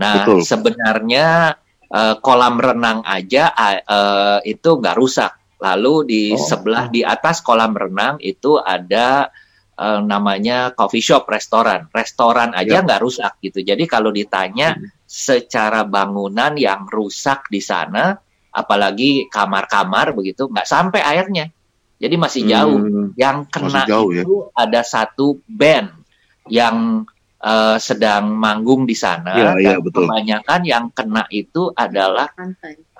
[0.00, 0.48] Nah, Betul.
[0.48, 1.52] sebenarnya
[1.92, 3.52] uh, kolam renang aja
[3.84, 5.32] uh, itu nggak rusak.
[5.60, 6.40] Lalu di oh.
[6.40, 9.28] sebelah di atas kolam renang itu ada
[9.76, 11.92] uh, namanya coffee shop, restoran.
[11.92, 12.84] Restoran aja ya.
[12.84, 13.06] nggak yeah.
[13.08, 13.60] rusak gitu.
[13.60, 15.04] Jadi kalau ditanya hmm.
[15.04, 18.16] secara bangunan yang rusak di sana,
[18.56, 21.52] apalagi kamar-kamar begitu, nggak sampai airnya.
[21.96, 22.80] Jadi masih jauh.
[22.80, 23.08] Hmm.
[23.16, 24.22] Yang kena jauh, ya.
[24.24, 24.52] itu ya?
[24.52, 25.88] ada satu band
[26.52, 27.08] yang
[27.40, 29.32] uh, sedang manggung di sana.
[29.36, 30.04] Ya, dan ya, betul.
[30.04, 32.28] Kebanyakan yang kena itu adalah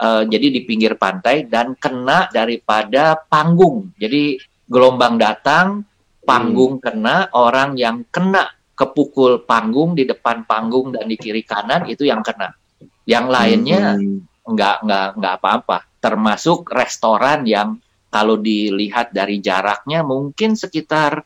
[0.00, 3.92] uh, jadi di pinggir pantai dan kena daripada panggung.
[4.00, 5.85] Jadi gelombang datang
[6.26, 6.82] panggung hmm.
[6.82, 12.20] kena, orang yang kena kepukul panggung di depan panggung dan di kiri kanan itu yang
[12.20, 12.52] kena.
[13.06, 14.44] Yang lainnya hmm.
[14.44, 15.78] nggak nggak nggak apa-apa.
[16.02, 21.24] Termasuk restoran yang kalau dilihat dari jaraknya mungkin sekitar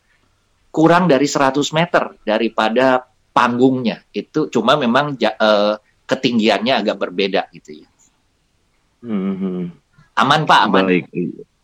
[0.70, 4.02] kurang dari 100 meter daripada panggungnya.
[4.10, 5.74] Itu cuma memang uh,
[6.06, 7.88] ketinggiannya agak berbeda gitu ya.
[9.00, 9.72] Hmm.
[10.18, 10.84] Aman Pak, aman.
[10.84, 11.06] Baik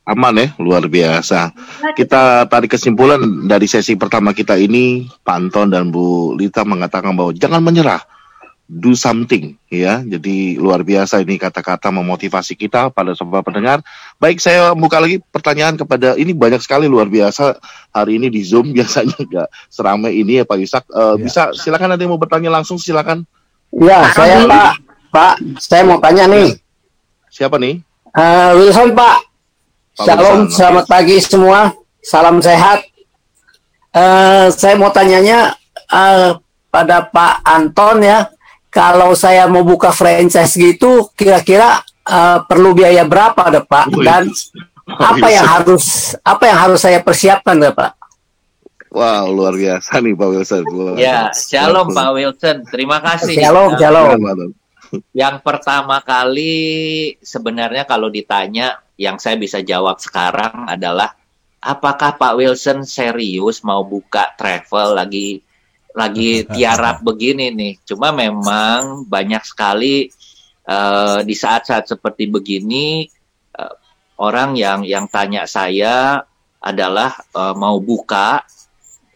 [0.06, 1.50] aman ya, luar biasa.
[1.98, 3.18] Kita tarik kesimpulan
[3.50, 8.00] dari sesi pertama kita ini, Pak Anton dan Bu Lita mengatakan bahwa jangan menyerah,
[8.66, 10.02] do something ya.
[10.02, 13.80] Jadi luar biasa ini kata-kata memotivasi kita pada sobat pendengar.
[14.18, 17.56] Baik, saya buka lagi pertanyaan kepada ini banyak sekali luar biasa
[17.94, 20.84] hari ini di Zoom biasanya enggak seramai ini ya Pak Yusak.
[20.90, 21.22] Uh, ya.
[21.22, 23.22] Bisa silakan yang mau bertanya langsung silakan.
[23.70, 24.72] Ya, saya Pak.
[25.14, 26.58] Pak, saya mau tanya nih.
[27.32, 27.80] Siapa nih?
[28.12, 29.16] Uh, Wilson Pak.
[29.96, 31.72] Shalom, selamat pagi semua.
[32.04, 32.84] Salam sehat.
[33.96, 35.56] Uh, saya mau tanyanya
[35.88, 36.36] uh,
[36.68, 38.28] pada Pak Anton ya,
[38.76, 43.88] kalau saya mau buka franchise gitu, kira-kira uh, perlu biaya berapa, ada Pak?
[44.04, 44.28] Dan
[44.84, 47.92] apa yang harus apa yang harus saya persiapkan, ada Pak?
[48.92, 50.64] Wow, luar biasa nih Pak Wilson.
[50.68, 52.56] Luar ya, shalom Pak Wilson.
[52.68, 53.40] Terima kasih.
[53.40, 54.52] Shalom, shalom.
[55.16, 61.16] Yang pertama kali sebenarnya kalau ditanya yang saya bisa jawab sekarang adalah
[61.64, 65.42] apakah Pak Wilson serius mau buka travel lagi
[65.96, 67.74] lagi tiarap begini nih.
[67.88, 70.12] Cuma memang banyak sekali
[70.68, 73.08] uh, di saat-saat seperti begini
[73.56, 73.74] uh,
[74.20, 76.20] orang yang yang tanya saya
[76.60, 78.44] adalah uh, mau buka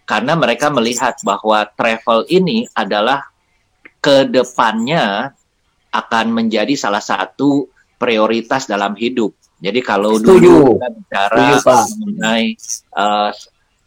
[0.08, 3.30] karena mereka melihat bahwa travel ini adalah
[4.00, 5.36] ke depannya
[5.92, 7.68] akan menjadi salah satu
[8.00, 9.36] prioritas dalam hidup.
[9.60, 11.46] Jadi kalau dulu kita bicara
[12.00, 12.56] mengenai
[12.96, 13.30] uh,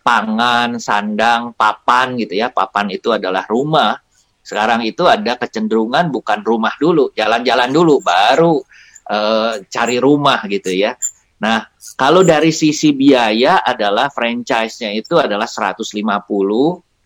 [0.03, 3.97] pangan, sandang, papan gitu ya, papan itu adalah rumah.
[4.43, 8.59] Sekarang itu ada kecenderungan bukan rumah dulu, jalan-jalan dulu, baru
[9.07, 10.99] uh, cari rumah gitu ya.
[11.39, 11.63] Nah,
[11.95, 15.87] kalau dari sisi biaya adalah franchise-nya itu adalah 150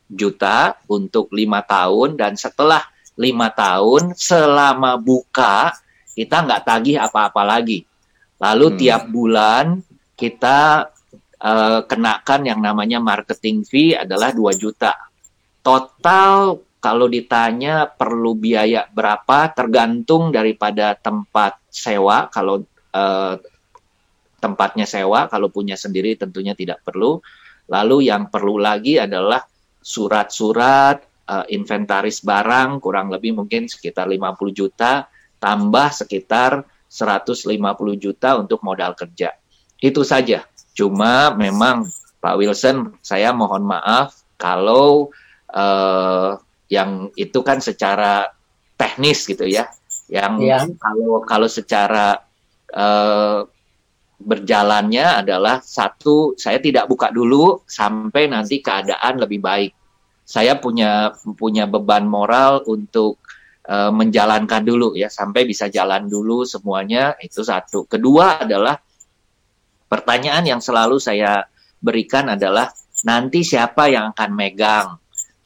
[0.07, 2.81] juta untuk lima tahun dan setelah
[3.17, 5.73] lima tahun selama buka
[6.15, 7.83] kita nggak tagih apa-apa lagi
[8.37, 8.77] Lalu hmm.
[8.77, 9.65] tiap bulan
[10.17, 10.89] kita
[11.41, 14.93] uh, kenakan yang namanya marketing fee adalah 2 juta.
[15.61, 22.29] Total kalau ditanya perlu biaya berapa tergantung daripada tempat sewa.
[22.31, 23.35] Kalau uh,
[24.37, 27.19] tempatnya sewa, kalau punya sendiri tentunya tidak perlu.
[27.67, 29.43] Lalu yang perlu lagi adalah
[29.81, 37.59] surat-surat, uh, inventaris barang kurang lebih mungkin sekitar 50 juta tambah sekitar 150
[37.99, 39.35] juta untuk modal kerja.
[39.77, 40.41] Itu saja.
[40.77, 41.89] Cuma memang
[42.21, 45.09] Pak Wilson, saya mohon maaf kalau
[45.49, 46.37] uh,
[46.69, 48.29] yang itu kan secara
[48.77, 49.65] teknis gitu ya.
[50.05, 50.59] Yang ya.
[50.77, 52.21] kalau kalau secara
[52.77, 53.41] uh,
[54.21, 59.71] berjalannya adalah satu, saya tidak buka dulu sampai nanti keadaan lebih baik.
[60.27, 63.17] Saya punya punya beban moral untuk
[63.65, 67.89] uh, menjalankan dulu ya sampai bisa jalan dulu semuanya itu satu.
[67.89, 68.77] Kedua adalah
[69.87, 71.47] pertanyaan yang selalu saya
[71.79, 72.71] berikan adalah
[73.07, 74.87] nanti siapa yang akan megang?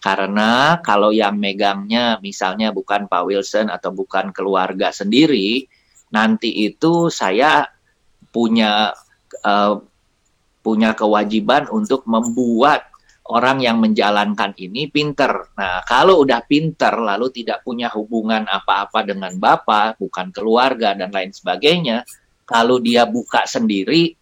[0.02, 5.62] Karena kalau yang megangnya misalnya bukan Pak Wilson atau bukan keluarga sendiri,
[6.10, 7.70] nanti itu saya
[8.34, 8.90] punya
[9.46, 9.76] uh,
[10.62, 12.90] punya kewajiban untuk membuat
[13.30, 15.54] orang yang menjalankan ini pinter.
[15.56, 21.32] Nah, kalau udah pinter lalu tidak punya hubungan apa-apa dengan bapak, bukan keluarga dan lain
[21.32, 22.04] sebagainya,
[22.44, 24.18] kalau dia buka sendiri,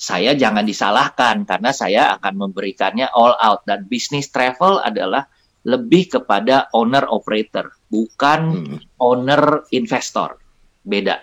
[0.00, 5.28] saya jangan disalahkan karena saya akan memberikannya all out dan bisnis travel adalah
[5.68, 8.96] lebih kepada owner operator, bukan hmm.
[8.96, 10.40] owner investor.
[10.80, 11.20] Beda.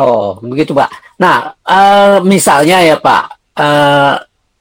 [0.00, 1.20] Oh, begitu, Pak.
[1.20, 3.24] Nah, uh, misalnya ya, Pak,
[3.60, 4.16] uh,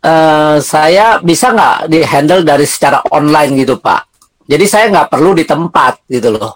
[0.06, 4.02] uh, saya bisa nggak di handle dari secara online gitu Pak.
[4.46, 6.54] Jadi saya nggak perlu di tempat gitu loh.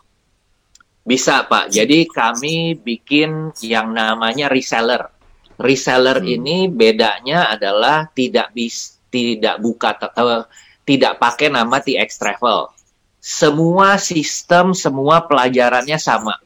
[1.02, 1.74] Bisa Pak.
[1.74, 5.19] Jadi kami bikin yang namanya reseller.
[5.60, 6.36] Reseller hmm.
[6.39, 10.48] ini bedanya adalah tidak bis tidak buka uh,
[10.88, 12.72] tidak pakai nama TX Travel.
[13.19, 16.39] Semua sistem, semua pelajarannya sama.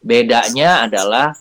[0.00, 1.36] Bedanya adalah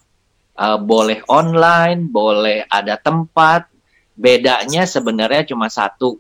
[0.60, 3.72] uh, boleh online, boleh ada tempat.
[4.20, 6.20] Bedanya sebenarnya cuma satu.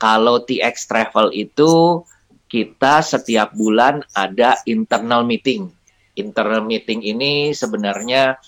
[0.00, 2.00] Kalau TX Travel itu
[2.48, 5.68] kita setiap bulan ada internal meeting.
[6.16, 8.40] Internal meeting ini sebenarnya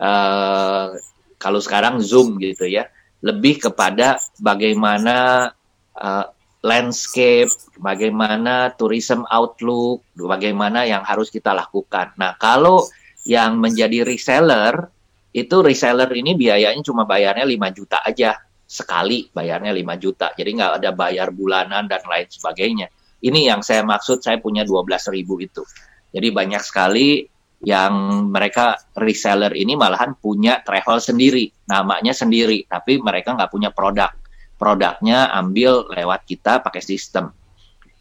[0.00, 0.96] uh,
[1.36, 2.88] kalau sekarang Zoom gitu ya,
[3.20, 5.48] lebih kepada bagaimana
[5.96, 6.26] uh,
[6.60, 12.12] landscape, bagaimana tourism outlook, bagaimana yang harus kita lakukan.
[12.20, 12.84] Nah, kalau
[13.24, 14.88] yang menjadi reseller,
[15.30, 18.34] itu reseller ini biayanya cuma bayarnya 5 juta aja
[18.70, 20.30] sekali bayarnya 5 juta.
[20.34, 22.86] Jadi nggak ada bayar bulanan dan lain sebagainya.
[23.20, 25.66] Ini yang saya maksud saya punya 12 ribu itu.
[26.10, 27.26] Jadi banyak sekali
[27.60, 34.12] yang mereka reseller ini malahan punya travel sendiri, namanya sendiri, tapi mereka nggak punya produk.
[34.56, 37.32] Produknya ambil lewat kita pakai sistem.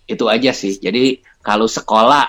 [0.08, 0.80] Itu aja sih.
[0.80, 2.28] Jadi kalau sekolah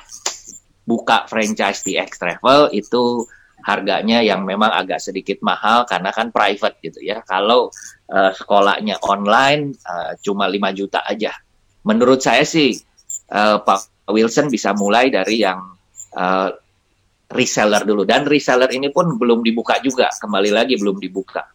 [0.86, 3.26] buka franchise di X Travel itu
[3.62, 7.22] harganya yang memang agak sedikit mahal karena kan private gitu ya.
[7.26, 7.70] Kalau
[8.10, 11.34] uh, sekolahnya online uh, cuma 5 juta aja
[11.84, 12.76] menurut saya sih
[13.32, 15.60] uh, Pak Wilson bisa mulai dari yang
[16.16, 16.50] uh,
[17.30, 21.46] reseller dulu dan reseller ini pun belum dibuka juga kembali lagi belum dibuka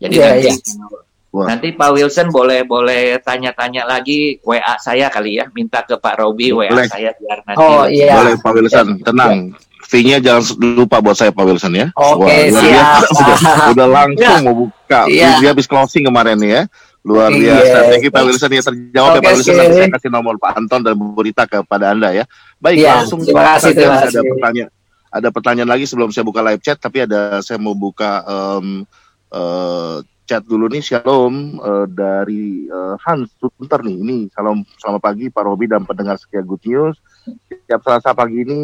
[0.00, 1.46] jadi yeah, nanti yeah.
[1.46, 6.52] nanti Pak Wilson boleh boleh tanya-tanya lagi WA saya kali ya minta ke Pak Robi
[6.52, 6.88] WA boleh.
[6.88, 8.16] saya biar nanti oh, iya.
[8.16, 9.52] boleh Pak Wilson tenang
[9.86, 11.86] fee-nya jangan lupa buat saya Pak Wilson ya.
[11.94, 13.06] Oke, okay, siap.
[13.22, 13.38] udah,
[13.70, 14.42] udah langsung yeah.
[14.42, 15.00] mau buka.
[15.06, 15.38] Yeah.
[15.38, 16.62] Dia habis closing kemarin nih ya.
[17.06, 17.54] Luar iya.
[17.54, 17.78] biasa.
[17.94, 19.54] Thank you Pak Wilson ya terjawab okay, ya Pak Wilson.
[19.54, 22.24] Nanti saya kasih nomor Pak Anton dan Bu Rita kepada Anda ya.
[22.58, 24.18] Baik, ya, langsung terima kasih, terima kasih.
[24.18, 24.70] ada pertanyaan.
[25.16, 28.84] Ada pertanyaan lagi sebelum saya buka live chat, tapi ada saya mau buka um,
[29.32, 30.84] uh, chat dulu nih.
[30.84, 33.96] Shalom uh, dari uh, Hans Sunter nih.
[33.96, 37.00] Ini salam selamat pagi Pak Robi dan pendengar setia Good News.
[37.48, 38.60] Setiap Selasa pagi ini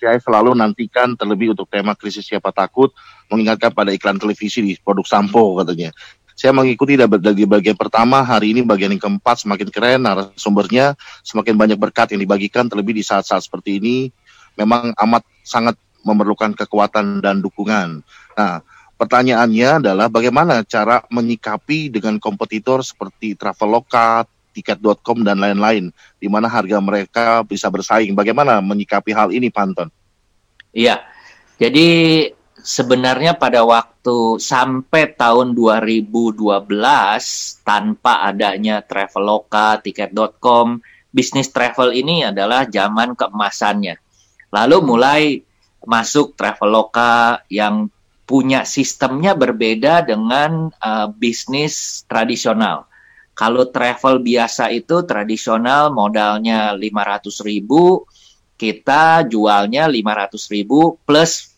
[0.00, 2.96] saya selalu nantikan terlebih untuk tema krisis siapa takut
[3.28, 5.92] mengingatkan pada iklan televisi di produk sampo katanya.
[6.40, 11.76] Saya mengikuti dari bagian pertama, hari ini bagian yang keempat semakin keren, narasumbernya semakin banyak
[11.76, 14.08] berkat yang dibagikan, terlebih di saat-saat seperti ini,
[14.60, 18.04] memang amat sangat memerlukan kekuatan dan dukungan.
[18.36, 18.60] Nah,
[19.00, 25.88] pertanyaannya adalah bagaimana cara menyikapi dengan kompetitor seperti Traveloka, tiket.com dan lain-lain,
[26.20, 28.12] di mana harga mereka bisa bersaing.
[28.12, 29.88] Bagaimana menyikapi hal ini, Panton?
[30.70, 31.02] Iya,
[31.56, 31.88] jadi
[32.60, 36.36] sebenarnya pada waktu sampai tahun 2012
[37.64, 43.98] tanpa adanya Traveloka, tiket.com, bisnis travel ini adalah zaman keemasannya.
[44.50, 45.22] Lalu mulai
[45.86, 47.88] masuk Traveloka yang
[48.26, 52.86] punya sistemnya berbeda dengan uh, bisnis tradisional.
[53.34, 58.04] Kalau travel biasa itu tradisional modalnya 500 ribu,
[58.60, 61.50] kita jualnya 500 ribu plus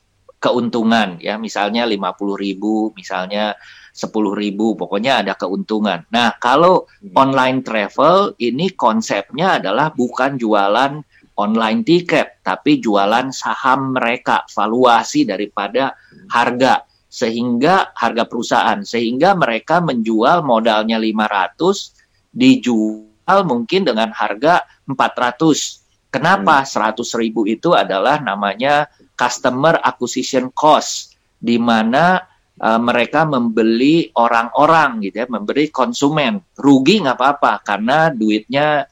[0.43, 1.99] keuntungan ya misalnya 50
[2.35, 3.59] ribu misalnya
[3.95, 7.15] 10 ribu pokoknya ada keuntungan nah kalau hmm.
[7.15, 11.03] online travel ini konsepnya adalah bukan jualan
[11.39, 15.97] online tiket tapi jualan saham mereka valuasi daripada
[16.29, 26.65] harga sehingga harga perusahaan sehingga mereka menjual modalnya 500 dijual mungkin dengan harga 400 kenapa
[26.65, 27.01] hmm.
[27.01, 32.23] 100 ribu itu adalah namanya customer acquisition cost di mana
[32.63, 36.39] uh, mereka membeli orang-orang gitu ya, membeli konsumen.
[36.55, 38.87] Rugi nggak apa-apa karena duitnya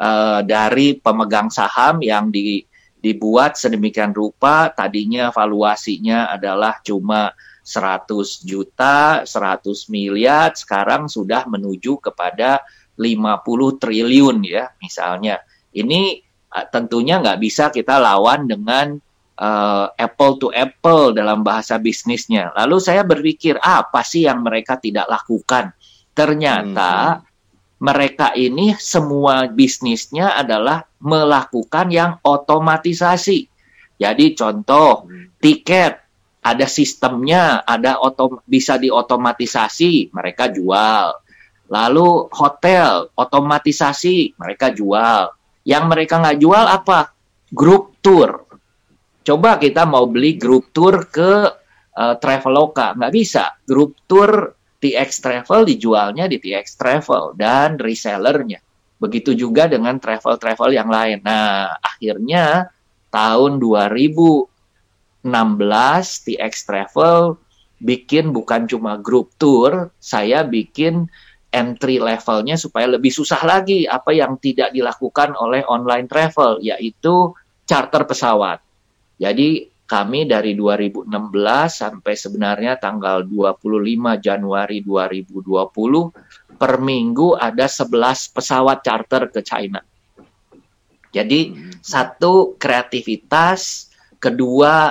[0.00, 2.64] uh, dari pemegang saham yang di,
[3.00, 7.32] dibuat sedemikian rupa tadinya valuasinya adalah cuma
[7.66, 12.62] 100 juta, 100 miliar, sekarang sudah menuju kepada
[12.94, 15.42] 50 triliun ya misalnya.
[15.74, 16.22] Ini
[16.54, 18.96] uh, tentunya nggak bisa kita lawan dengan
[19.40, 22.52] uh, apple to apple dalam bahasa bisnisnya.
[22.56, 25.76] Lalu saya berpikir apa sih yang mereka tidak lakukan?
[26.16, 27.35] Ternyata hmm.
[27.76, 33.48] Mereka ini semua bisnisnya adalah melakukan yang otomatisasi.
[33.96, 35.40] Jadi contoh hmm.
[35.40, 35.92] tiket
[36.46, 41.20] ada sistemnya, ada otom bisa diotomatisasi, mereka jual.
[41.66, 45.34] Lalu hotel otomatisasi, mereka jual.
[45.66, 47.10] Yang mereka nggak jual apa?
[47.50, 48.46] Grup tour
[49.26, 51.30] coba kita mau beli grup tour ke
[51.90, 53.58] uh, Traveloka, nggak bisa.
[53.66, 58.60] Grup tour TX Travel dijualnya di TX Travel dan resellernya.
[58.96, 61.20] Begitu juga dengan travel-travel yang lain.
[61.20, 62.72] Nah, akhirnya
[63.12, 65.26] tahun 2016
[66.24, 67.36] TX Travel
[67.76, 71.08] bikin bukan cuma grup tour, saya bikin
[71.52, 77.32] entry levelnya supaya lebih susah lagi apa yang tidak dilakukan oleh online travel yaitu
[77.64, 78.60] charter pesawat.
[79.16, 81.06] Jadi kami dari 2016
[81.70, 89.78] sampai sebenarnya tanggal 25 Januari 2020 per minggu ada 11 pesawat charter ke China.
[91.14, 91.80] Jadi hmm.
[91.80, 94.90] satu kreativitas, kedua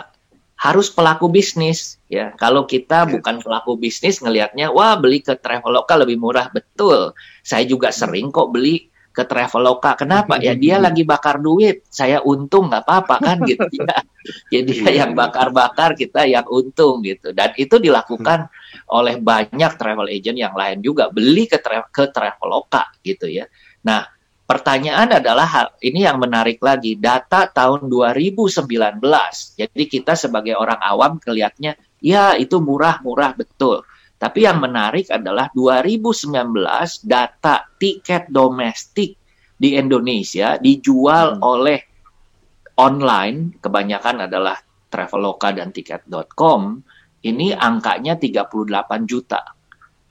[0.55, 2.31] harus pelaku bisnis ya.
[2.39, 7.11] Kalau kita bukan pelaku bisnis ngelihatnya wah beli ke Traveloka lebih murah betul.
[7.43, 9.99] Saya juga sering kok beli ke Traveloka.
[9.99, 10.39] Kenapa?
[10.45, 14.01] Ya dia lagi bakar duit, saya untung nggak apa-apa kan gitu ya.
[14.53, 17.31] Jadi dia yang bakar-bakar, kita yang untung gitu.
[17.31, 18.49] Dan itu dilakukan
[18.91, 23.45] oleh banyak travel agent yang lain juga beli ke tra ke Traveloka gitu ya.
[23.85, 24.15] Nah,
[24.45, 29.01] Pertanyaan adalah hal ini yang menarik lagi data tahun 2019.
[29.57, 33.81] Jadi kita sebagai orang awam kelihatnya ya itu murah-murah betul.
[34.21, 36.61] Tapi yang menarik adalah 2019
[37.09, 39.17] data tiket domestik
[39.57, 41.41] di Indonesia dijual hmm.
[41.41, 41.79] oleh
[42.75, 44.59] online kebanyakan adalah
[44.91, 46.79] Traveloka dan tiket.com
[47.25, 49.41] ini angkanya 38 juta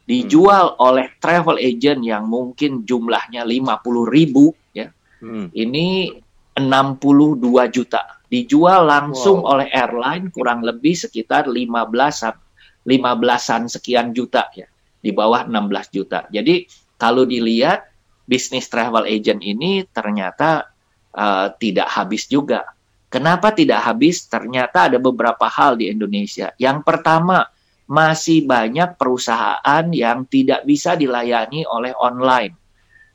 [0.05, 0.85] dijual hmm.
[0.85, 4.93] oleh travel agent yang mungkin jumlahnya 50 ribu ya
[5.25, 5.55] hmm.
[5.57, 6.13] ini
[6.55, 7.41] 62
[7.73, 9.57] juta dijual langsung wow.
[9.57, 14.69] oleh airline kurang lebih sekitar 15 15-an sekian juta ya
[15.01, 16.69] di bawah 16 juta jadi
[17.01, 17.89] kalau dilihat
[18.29, 20.74] bisnis travel agent ini ternyata
[21.15, 22.67] uh, tidak habis juga
[23.09, 27.47] kenapa tidak habis ternyata ada beberapa hal di Indonesia yang pertama
[27.85, 32.57] masih banyak perusahaan yang tidak bisa dilayani oleh online.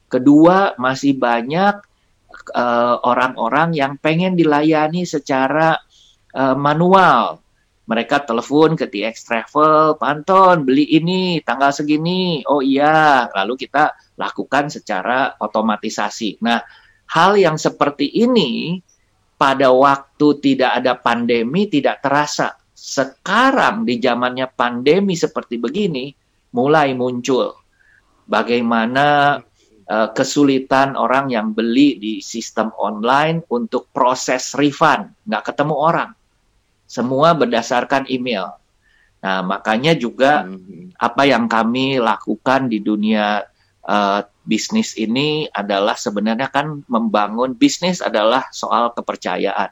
[0.09, 1.75] Kedua, masih banyak
[2.53, 5.77] eh, orang-orang uh, yang pengen dilayani secara
[6.33, 7.41] uh, manual.
[7.89, 12.45] Mereka telepon ke TX Travel, Panton beli ini tanggal segini.
[12.45, 16.37] Oh iya, lalu kita lakukan secara otomatisasi.
[16.45, 16.61] Nah,
[17.09, 18.79] hal yang seperti ini
[19.39, 22.59] pada waktu tidak ada pandemi tidak terasa.
[22.75, 26.11] Sekarang di zamannya pandemi seperti begini
[26.55, 27.55] mulai muncul.
[28.29, 29.39] Bagaimana
[29.89, 35.09] uh, kesulitan orang yang beli di sistem online untuk proses refund.
[35.25, 36.11] Nggak ketemu orang.
[36.85, 38.53] Semua berdasarkan email.
[39.19, 40.95] Nah makanya juga hmm.
[40.95, 43.43] apa yang kami lakukan di dunia
[43.83, 49.69] uh, bisnis ini adalah sebenarnya kan membangun bisnis adalah soal kepercayaan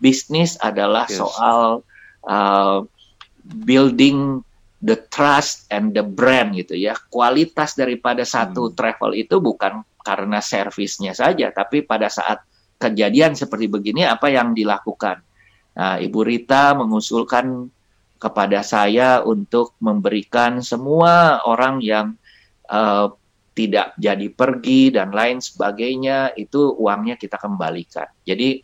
[0.00, 1.20] bisnis adalah yes.
[1.20, 1.84] soal
[2.24, 2.80] uh,
[3.44, 4.40] building
[4.80, 6.96] the trust and the brand gitu ya.
[7.12, 8.74] Kualitas daripada satu hmm.
[8.74, 12.40] travel itu bukan karena servisnya saja, tapi pada saat
[12.80, 15.20] kejadian seperti begini apa yang dilakukan.
[15.76, 17.68] Nah, Ibu Rita mengusulkan
[18.16, 22.16] kepada saya untuk memberikan semua orang yang
[22.72, 23.12] uh,
[23.60, 28.08] tidak jadi pergi dan lain sebagainya itu uangnya kita kembalikan.
[28.24, 28.56] Jadi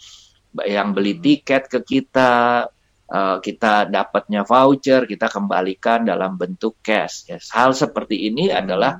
[0.65, 1.21] yang beli hmm.
[1.21, 2.65] tiket ke kita,
[3.13, 7.29] uh, kita dapatnya voucher, kita kembalikan dalam bentuk cash.
[7.29, 8.57] Ya, hal seperti ini hmm.
[8.57, 8.97] adalah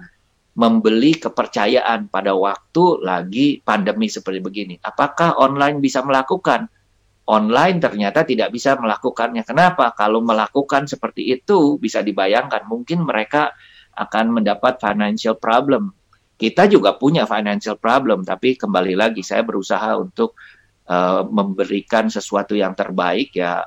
[0.57, 4.75] membeli kepercayaan pada waktu lagi pandemi seperti begini.
[4.85, 6.69] Apakah online bisa melakukan?
[7.27, 9.43] Online ternyata tidak bisa melakukannya.
[9.49, 9.97] Kenapa?
[9.97, 13.57] Kalau melakukan seperti itu bisa dibayangkan mungkin mereka
[13.97, 15.97] akan mendapat financial problem.
[16.37, 20.37] Kita juga punya financial problem, tapi kembali lagi saya berusaha untuk
[20.87, 23.65] uh, memberikan sesuatu yang terbaik ya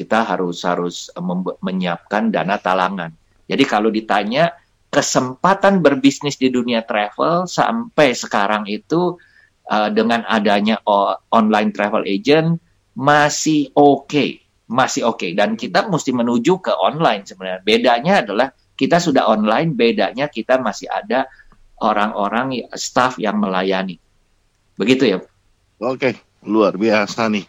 [0.00, 1.24] kita harus harus eh,
[1.60, 3.12] menyiapkan dana talangan.
[3.50, 4.54] Jadi kalau ditanya
[4.88, 9.14] kesempatan berbisnis di dunia travel sampai sekarang itu
[9.70, 10.82] uh, dengan adanya
[11.30, 12.58] online travel agent
[12.98, 14.42] masih oke, okay.
[14.66, 15.30] masih oke okay.
[15.38, 17.62] dan kita mesti menuju ke online sebenarnya.
[17.62, 18.48] Bedanya adalah
[18.80, 21.28] kita sudah online, bedanya kita masih ada
[21.84, 24.00] orang-orang staff yang melayani.
[24.80, 25.18] Begitu ya.
[25.84, 26.16] Oke,
[26.48, 27.44] luar biasa nih.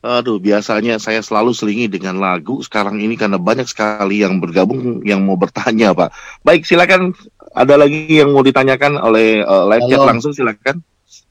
[0.00, 2.62] Aduh, biasanya saya selalu selingi dengan lagu.
[2.64, 6.14] Sekarang ini karena banyak sekali yang bergabung yang mau bertanya, Pak.
[6.40, 7.12] Baik, silakan.
[7.56, 10.80] Ada lagi yang mau ditanyakan oleh uh, live chat langsung, silakan.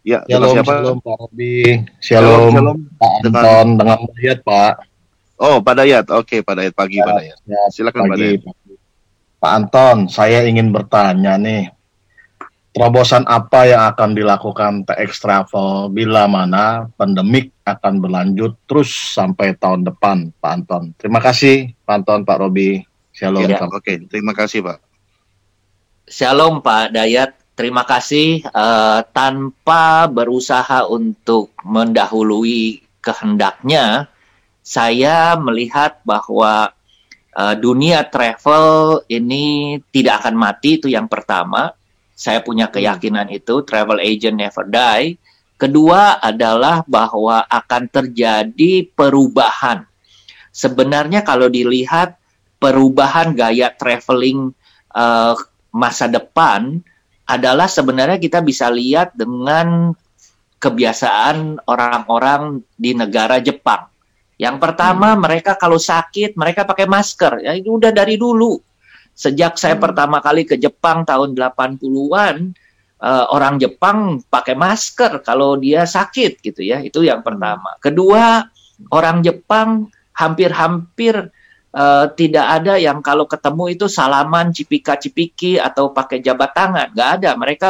[0.06, 0.74] Ya, shalom, siapa?
[0.82, 1.58] Shalom, Pak Robi.
[1.98, 4.74] Shalom, shalom, Pak Anton, dengan Dayat, Pak.
[5.40, 6.06] Oh, Pak Dayat.
[6.14, 6.74] Oke, Pak Dayat.
[6.76, 7.38] Pagi, ya, Pak Dayat.
[7.48, 8.42] Ya, silakan, pagi, Pak Dayat.
[8.44, 8.65] Pak
[9.54, 11.70] Anton, saya ingin bertanya nih
[12.76, 19.88] terobosan apa yang akan dilakukan TX Travel bila mana pandemik akan berlanjut terus sampai tahun
[19.88, 20.84] depan, Pak Anton.
[21.00, 22.84] Terima kasih, Pak Anton, Pak Robi.
[23.16, 23.48] Shalom.
[23.48, 23.64] Ya.
[23.64, 24.84] Oke, terima kasih, Pak.
[26.12, 27.40] Shalom, Pak Dayat.
[27.56, 28.44] Terima kasih.
[28.52, 34.12] Uh, tanpa berusaha untuk mendahului kehendaknya,
[34.60, 36.75] saya melihat bahwa
[37.36, 41.76] uh, dunia travel ini tidak akan mati itu yang pertama.
[42.16, 42.74] Saya punya hmm.
[42.80, 45.20] keyakinan itu travel agent never die.
[45.56, 49.88] Kedua adalah bahwa akan terjadi perubahan.
[50.52, 52.20] Sebenarnya kalau dilihat
[52.60, 54.52] perubahan gaya traveling
[54.92, 55.36] uh,
[55.72, 56.80] masa depan
[57.28, 59.96] adalah sebenarnya kita bisa lihat dengan
[60.60, 63.95] kebiasaan orang-orang di negara Jepang.
[64.36, 65.22] Yang pertama, hmm.
[65.24, 67.44] mereka kalau sakit, mereka pakai masker.
[67.44, 68.60] Ya, itu udah dari dulu.
[69.16, 69.84] Sejak saya hmm.
[69.84, 72.36] pertama kali ke Jepang tahun 80-an,
[73.00, 76.84] uh, eh, orang Jepang pakai masker kalau dia sakit gitu ya.
[76.84, 77.80] Itu yang pertama.
[77.80, 78.44] Kedua,
[78.92, 81.32] orang Jepang hampir-hampir
[81.72, 86.92] uh, tidak ada yang kalau ketemu itu salaman cipika-cipiki atau pakai jabat tangan.
[86.92, 87.32] Nggak ada.
[87.40, 87.68] Mereka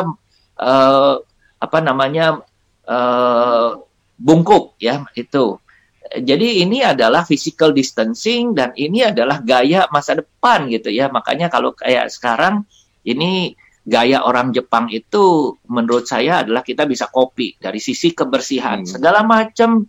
[0.65, 1.15] uh,
[1.61, 2.41] apa namanya
[2.89, 3.69] uh,
[4.17, 5.59] bungkuk ya itu
[6.05, 11.09] jadi ini adalah physical distancing dan ini adalah gaya masa depan gitu ya.
[11.09, 12.61] Makanya kalau kayak sekarang
[13.01, 18.85] ini gaya orang Jepang itu menurut saya adalah kita bisa kopi dari sisi kebersihan.
[18.85, 18.89] Hmm.
[18.89, 19.85] Segala macam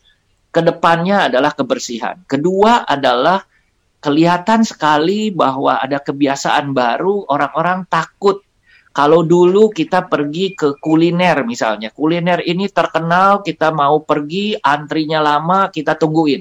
[0.48, 2.24] ke depannya adalah kebersihan.
[2.24, 3.44] Kedua adalah
[4.00, 8.45] kelihatan sekali bahwa ada kebiasaan baru orang-orang takut
[8.96, 15.68] kalau dulu kita pergi ke kuliner misalnya, kuliner ini terkenal, kita mau pergi, antrinya lama,
[15.68, 16.40] kita tungguin.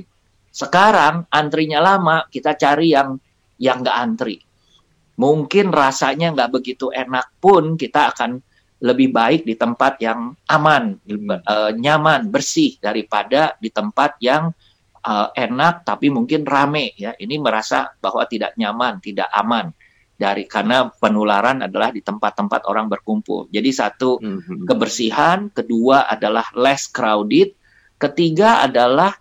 [0.55, 3.19] Sekarang antrinya lama, kita cari yang
[3.59, 4.39] yang nggak antri.
[5.19, 8.39] Mungkin rasanya nggak begitu enak pun, kita akan
[8.79, 14.47] lebih baik di tempat yang aman, uh, nyaman, bersih daripada di tempat yang
[15.03, 17.19] uh, enak tapi mungkin rame ya.
[17.19, 19.75] Ini merasa bahwa tidak nyaman, tidak aman
[20.15, 23.51] dari karena penularan adalah di tempat-tempat orang berkumpul.
[23.51, 24.63] Jadi satu mm-hmm.
[24.63, 27.51] kebersihan, kedua adalah less crowded,
[27.99, 29.11] ketiga adalah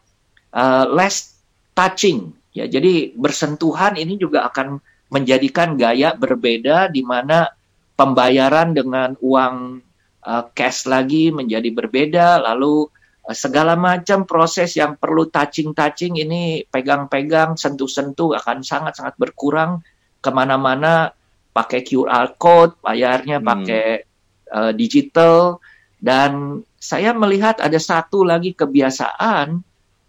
[0.55, 1.35] uh, less
[1.75, 2.31] touching.
[2.55, 4.79] Ya, jadi bersentuhan ini juga akan
[5.11, 7.51] menjadikan gaya berbeda di mana
[7.99, 9.83] pembayaran dengan uang
[10.23, 12.87] uh, cash lagi menjadi berbeda, lalu
[13.27, 19.83] uh, segala macam proses yang perlu touching-touching ini pegang-pegang, sentuh-sentuh akan sangat-sangat berkurang
[20.25, 21.13] ke mana-mana
[21.53, 23.47] pakai QR code, bayarnya hmm.
[23.47, 23.87] pakai
[24.49, 25.61] uh, digital,
[26.01, 29.61] dan saya melihat ada satu lagi kebiasaan,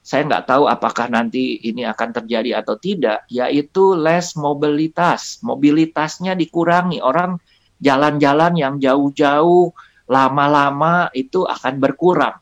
[0.06, 5.44] saya nggak tahu apakah nanti ini akan terjadi atau tidak, yaitu less mobilitas.
[5.44, 7.38] Mobilitasnya dikurangi, orang
[7.84, 9.76] jalan-jalan yang jauh-jauh,
[10.08, 12.38] lama-lama itu akan berkurang.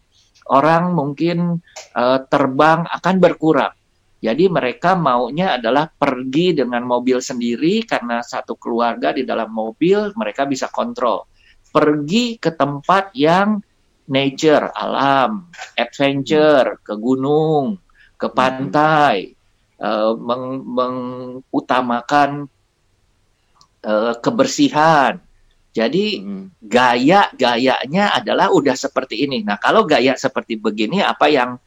[0.47, 1.63] Orang mungkin
[1.95, 3.74] uh, terbang akan berkurang
[4.24, 10.47] jadi mereka maunya adalah pergi dengan mobil sendiri karena satu keluarga di dalam mobil mereka
[10.47, 11.28] bisa kontrol.
[11.67, 13.59] Pergi ke tempat yang
[14.07, 17.76] nature, alam, adventure, ke gunung,
[18.15, 19.36] ke pantai,
[19.84, 22.47] uh, meng mengutamakan
[23.84, 25.19] uh, kebersihan.
[25.76, 26.63] Jadi hmm.
[26.63, 29.43] gaya-gayanya adalah udah seperti ini.
[29.43, 31.59] Nah, kalau gaya seperti begini apa yang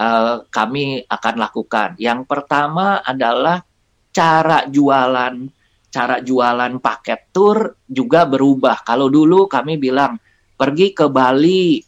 [0.00, 2.00] uh, kami akan lakukan.
[2.00, 3.60] Yang pertama adalah
[4.10, 5.36] cara jualan
[5.90, 8.86] cara jualan paket tour juga berubah.
[8.86, 10.16] Kalau dulu kami bilang
[10.54, 11.82] pergi ke Bali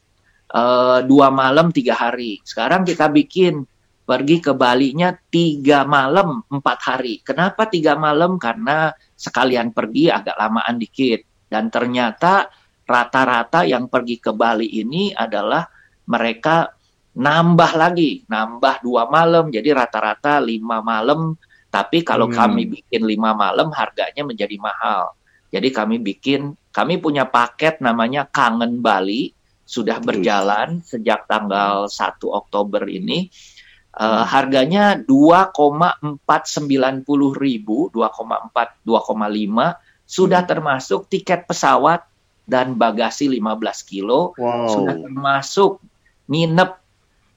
[0.53, 2.43] uh, dua malam tiga hari.
[2.43, 3.63] Sekarang kita bikin
[4.03, 7.23] pergi ke Bali-nya tiga malam empat hari.
[7.23, 8.37] Kenapa tiga malam?
[8.43, 11.23] Karena sekalian pergi agak lamaan dikit.
[11.47, 12.51] Dan ternyata
[12.83, 15.63] rata-rata yang pergi ke Bali ini adalah
[16.11, 16.75] mereka
[17.13, 21.37] nambah lagi, nambah dua malam, jadi rata-rata lima malam.
[21.73, 22.37] Tapi kalau hmm.
[22.37, 25.17] kami bikin lima malam, harganya menjadi mahal.
[25.53, 29.33] Jadi kami bikin, kami punya paket namanya Kangen Bali,
[29.65, 30.85] sudah berjalan hmm.
[30.85, 33.29] sejak tanggal 1 Oktober ini.
[33.93, 36.25] Uh, harganya 2,490
[37.37, 38.89] ribu, 2,4, 2,5
[40.09, 40.49] sudah hmm.
[40.49, 42.01] termasuk tiket pesawat
[42.49, 43.53] dan bagasi 15
[43.85, 44.69] kilo, wow.
[44.73, 45.81] sudah termasuk
[46.25, 46.82] nginep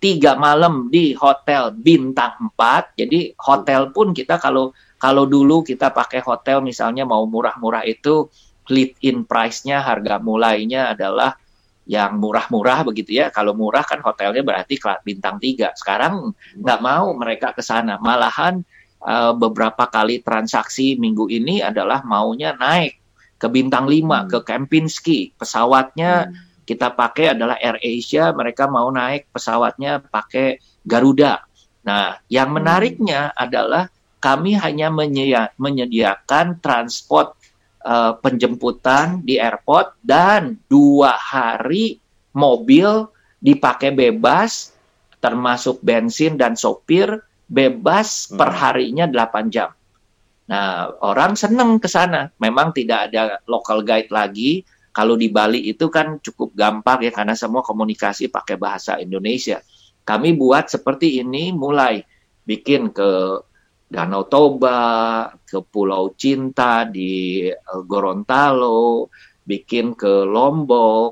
[0.06, 2.93] tiga malam di hotel bintang 4.
[2.93, 4.70] Jadi hotel pun kita kalau
[5.01, 8.30] kalau dulu kita pakai hotel misalnya mau murah-murah itu
[8.70, 11.34] lead in price-nya harga mulainya adalah
[11.89, 13.34] yang murah-murah begitu ya.
[13.34, 15.74] Kalau murah kan hotelnya berarti bintang 3.
[15.74, 17.97] Sekarang nggak mau mereka ke sana.
[17.97, 18.62] Malahan
[19.01, 23.01] uh, beberapa kali transaksi minggu ini adalah maunya naik
[23.41, 24.26] ke bintang 5 hmm.
[24.30, 25.34] ke Kempinski.
[25.34, 31.45] Pesawatnya hmm kita pakai adalah Air Asia, mereka mau naik pesawatnya pakai Garuda.
[31.86, 32.57] Nah, yang hmm.
[32.57, 33.88] menariknya adalah
[34.18, 34.89] kami hanya
[35.55, 37.38] menyediakan transport
[37.86, 42.01] uh, penjemputan di airport dan dua hari
[42.34, 43.05] mobil
[43.38, 44.74] dipakai bebas,
[45.22, 48.41] termasuk bensin dan sopir bebas hmm.
[48.41, 49.70] per harinya 8 jam.
[50.45, 52.30] Nah, orang senang ke sana.
[52.38, 54.61] Memang tidak ada local guide lagi.
[54.96, 59.60] Kalau di Bali itu kan cukup gampang ya karena semua komunikasi pakai bahasa Indonesia.
[60.08, 62.00] Kami buat seperti ini mulai
[62.48, 63.43] bikin ke
[63.91, 69.12] Danau Toba, ke Pulau Cinta di eh, Gorontalo,
[69.43, 71.12] bikin ke Lombok.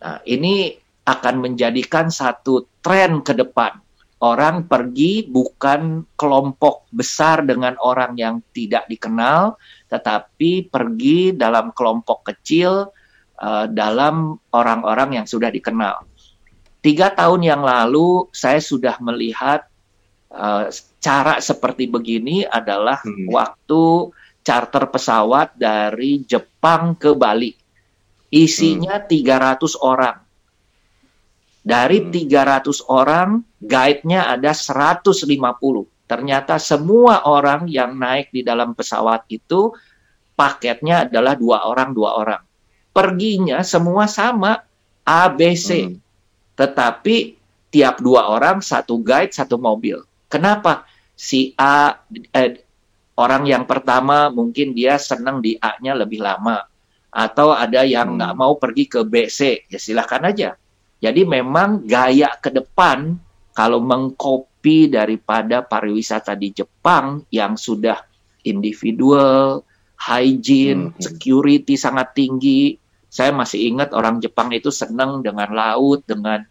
[0.00, 0.72] Nah, ini
[1.04, 3.76] akan menjadikan satu tren ke depan
[4.20, 9.56] orang pergi bukan kelompok besar dengan orang yang tidak dikenal,
[9.88, 12.92] tetapi pergi dalam kelompok kecil
[13.40, 16.04] uh, dalam orang-orang yang sudah dikenal.
[16.80, 19.68] Tiga tahun yang lalu saya sudah melihat
[20.32, 20.68] uh,
[21.00, 23.28] cara seperti begini adalah hmm.
[23.28, 27.52] waktu charter pesawat dari Jepang ke Bali.
[28.30, 29.08] Isinya hmm.
[29.10, 30.16] 300 orang
[31.60, 32.88] dari 300 hmm.
[32.88, 33.28] orang,
[33.60, 35.12] guide-nya ada 150.
[36.08, 39.70] Ternyata semua orang yang naik di dalam pesawat itu
[40.34, 42.42] paketnya adalah dua orang, dua orang.
[42.90, 44.62] Perginya semua sama,
[45.06, 45.68] ABC.
[45.86, 45.98] Hmm.
[46.58, 47.16] Tetapi
[47.70, 50.02] tiap dua orang satu guide, satu mobil.
[50.26, 50.86] Kenapa?
[51.14, 51.94] Si A,
[52.34, 52.64] eh,
[53.14, 56.66] orang yang pertama mungkin dia senang di A-nya lebih lama.
[57.10, 58.16] Atau ada yang hmm.
[58.18, 58.40] nggak hmm.
[58.40, 60.54] mau pergi ke BC, ya silahkan aja
[61.00, 63.16] jadi memang gaya ke depan
[63.56, 68.04] kalau mengkopi daripada pariwisata di Jepang yang sudah
[68.44, 69.64] individual,
[70.00, 71.00] hygiene, hmm.
[71.00, 72.80] security sangat tinggi.
[73.10, 76.46] Saya masih ingat orang Jepang itu senang dengan laut, dengan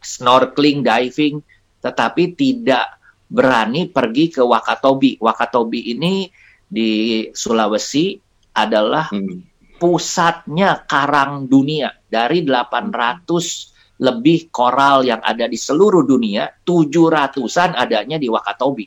[0.00, 1.42] snorkeling, diving,
[1.82, 2.96] tetapi tidak
[3.28, 5.18] berani pergi ke Wakatobi.
[5.18, 6.30] Wakatobi ini
[6.64, 8.16] di Sulawesi
[8.54, 17.78] adalah hmm pusatnya karang dunia dari 800 lebih koral yang ada di seluruh dunia, 700-an
[17.78, 18.86] adanya di Wakatobi.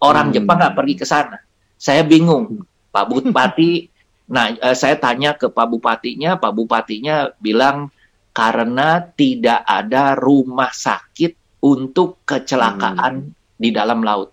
[0.00, 0.34] Orang hmm.
[0.36, 1.36] Jepang nggak pergi ke sana.
[1.76, 2.64] Saya bingung,
[2.96, 3.92] Pak Bupati.
[4.32, 7.92] nah, eh, saya tanya ke Pak Bupatinya, Pak Bupatinya bilang
[8.32, 13.60] karena tidak ada rumah sakit untuk kecelakaan hmm.
[13.60, 14.32] di dalam laut.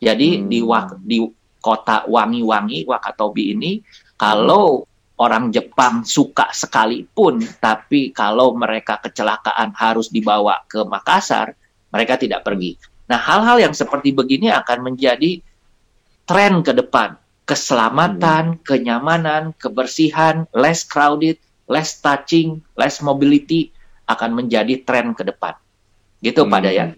[0.00, 0.48] Jadi hmm.
[0.48, 0.58] di
[1.04, 1.18] di
[1.60, 3.84] kota Wangi-Wangi Wakatobi ini
[4.16, 4.88] kalau
[5.20, 11.52] orang Jepang suka sekalipun, tapi kalau mereka kecelakaan harus dibawa ke Makassar,
[11.92, 12.80] mereka tidak pergi.
[13.04, 15.44] Nah, hal-hal yang seperti begini akan menjadi
[16.24, 17.19] tren ke depan.
[17.50, 18.60] Keselamatan, hmm.
[18.62, 21.34] kenyamanan, kebersihan, less crowded,
[21.66, 23.74] less touching, less mobility
[24.06, 25.58] akan menjadi tren ke depan.
[26.22, 26.50] Gitu hmm.
[26.54, 26.90] Pak Dayan.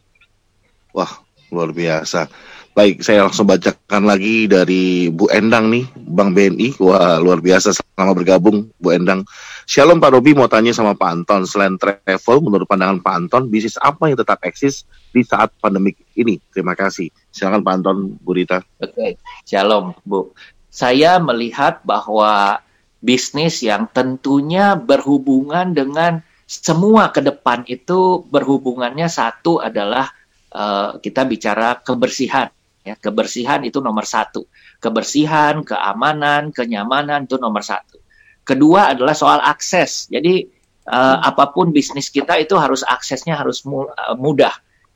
[0.92, 2.28] Wah, luar biasa.
[2.72, 6.80] Baik, saya langsung bacakan lagi dari Bu Endang nih, Bang BNI.
[6.80, 9.28] Wah, luar biasa sama bergabung, Bu Endang.
[9.64, 11.42] Shalom Pak Robi, mau tanya sama Pak Anton.
[11.46, 16.38] Selain travel, menurut pandangan Pak Anton, bisnis apa yang tetap eksis di saat pandemik ini?
[16.50, 17.08] Terima kasih.
[17.30, 18.60] Silakan Pak Anton, Bu Rita.
[18.82, 20.34] Oke, Shalom Bu.
[20.72, 22.58] Saya melihat bahwa
[23.02, 30.10] bisnis yang tentunya berhubungan dengan semua ke depan itu berhubungannya satu adalah
[30.52, 32.48] uh, kita bicara kebersihan
[32.82, 34.50] Ya, kebersihan itu nomor satu.
[34.82, 38.02] Kebersihan, keamanan, kenyamanan itu nomor satu.
[38.43, 40.11] Kedua adalah soal akses.
[40.11, 40.47] Jadi
[40.90, 44.53] uh, apa pun bisnis kita itu harus aksesnya harus eh, mudah.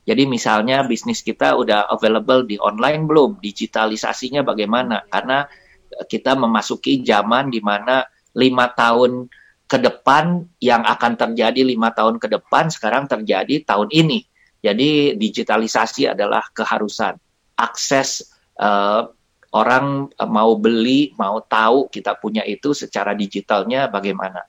[0.07, 3.43] Jadi misalnya bisnis kita udah available di online belum?
[3.43, 5.03] Digitalisasinya bagaimana?
[5.11, 5.43] Karena
[6.07, 9.27] kita memasuki zaman di mana lima tahun
[9.67, 14.23] ke depan yang akan terjadi lima tahun ke depan sekarang terjadi tahun ini.
[14.63, 17.19] Jadi digitalisasi adalah keharusan
[17.59, 18.31] akses
[18.61, 19.11] uh,
[19.57, 24.45] orang mau beli, mau tahu kita punya itu secara digitalnya bagaimana.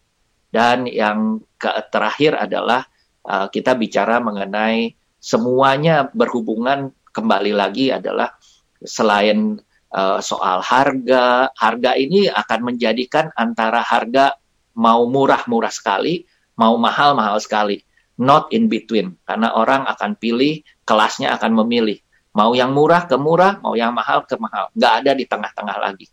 [0.49, 2.85] Dan yang ke terakhir adalah
[3.25, 8.37] uh, kita bicara mengenai semuanya berhubungan kembali lagi adalah
[8.85, 9.59] selain
[9.93, 14.37] uh, soal harga, harga ini akan menjadikan antara harga
[14.79, 16.23] mau murah-murah sekali,
[16.55, 17.83] mau mahal-mahal sekali,
[18.21, 21.99] not in between, karena orang akan pilih, kelasnya akan memilih
[22.39, 24.71] Mau yang murah ke murah, mau yang mahal ke mahal.
[24.79, 26.07] Nggak ada di tengah-tengah lagi.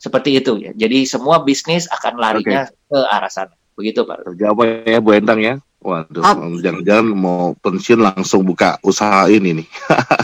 [0.00, 0.72] Seperti itu ya.
[0.72, 2.88] Jadi semua bisnis akan larinya okay.
[2.88, 3.52] ke arah sana.
[3.76, 4.24] Begitu Pak.
[4.32, 5.60] Terjawab ya Bu Endang ya.
[5.84, 6.24] Waduh,
[6.64, 9.68] jangan-jangan mau pensiun langsung buka usaha ini nih.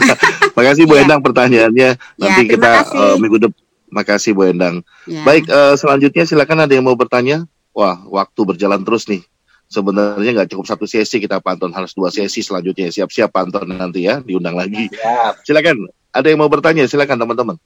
[0.57, 1.05] Makasih Bu yeah.
[1.05, 1.89] Endang pertanyaannya.
[1.95, 3.61] Ya, Nanti ya, kita uh, minggu depan.
[3.93, 4.81] Makasih Bu Endang.
[5.05, 5.21] Ya.
[5.21, 7.45] Baik, uh, selanjutnya silakan ada yang mau bertanya.
[7.77, 9.21] Wah, waktu berjalan terus nih
[9.69, 12.89] sebenarnya nggak cukup satu sesi kita pantun harus dua sesi selanjutnya.
[12.89, 14.89] Siap-siap pantun nanti ya diundang lagi.
[14.91, 15.45] Siap.
[15.47, 17.57] silakan ada yang mau bertanya silakan teman-teman.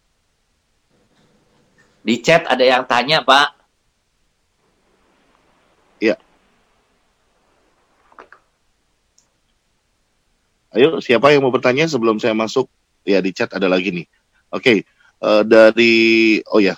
[2.04, 3.52] Di chat ada yang tanya pak.
[6.00, 6.16] Ya.
[10.72, 12.72] Ayo siapa yang mau bertanya sebelum saya masuk?
[13.04, 14.08] Ya di chat ada lagi nih.
[14.52, 14.88] Oke
[15.22, 16.78] uh, dari oh ya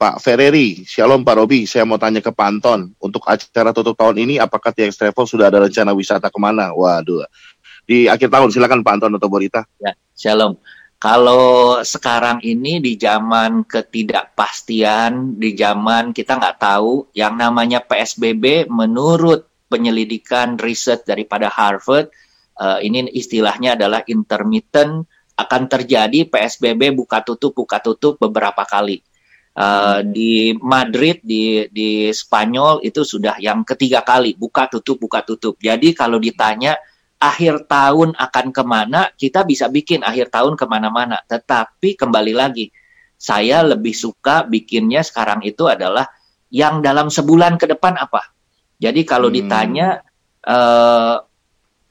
[0.00, 4.16] Pak Ferreri, Shalom Pak Robi, saya mau tanya ke Pak Anton, untuk acara tutup tahun
[4.24, 6.72] ini apakah TX Travel sudah ada rencana wisata ke mana?
[6.72, 7.28] Waduh,
[7.84, 9.68] di akhir tahun silakan Pak Anton atau Borita.
[9.76, 10.56] Ya, Shalom.
[10.96, 19.52] Kalau sekarang ini di zaman ketidakpastian, di zaman kita nggak tahu yang namanya PSBB menurut
[19.68, 22.08] penyelidikan riset daripada Harvard,
[22.56, 25.04] uh, ini istilahnya adalah intermittent
[25.36, 29.04] akan terjadi PSBB buka tutup buka tutup beberapa kali.
[29.60, 35.60] Uh, di Madrid di di Spanyol itu sudah yang ketiga kali buka tutup buka tutup.
[35.60, 36.80] Jadi kalau ditanya
[37.20, 41.20] akhir tahun akan ke mana, kita bisa bikin akhir tahun ke mana-mana.
[41.28, 42.72] Tetapi kembali lagi,
[43.20, 46.08] saya lebih suka bikinnya sekarang itu adalah
[46.48, 48.32] yang dalam sebulan ke depan apa.
[48.80, 49.36] Jadi kalau hmm.
[49.36, 50.00] ditanya
[50.48, 51.20] uh,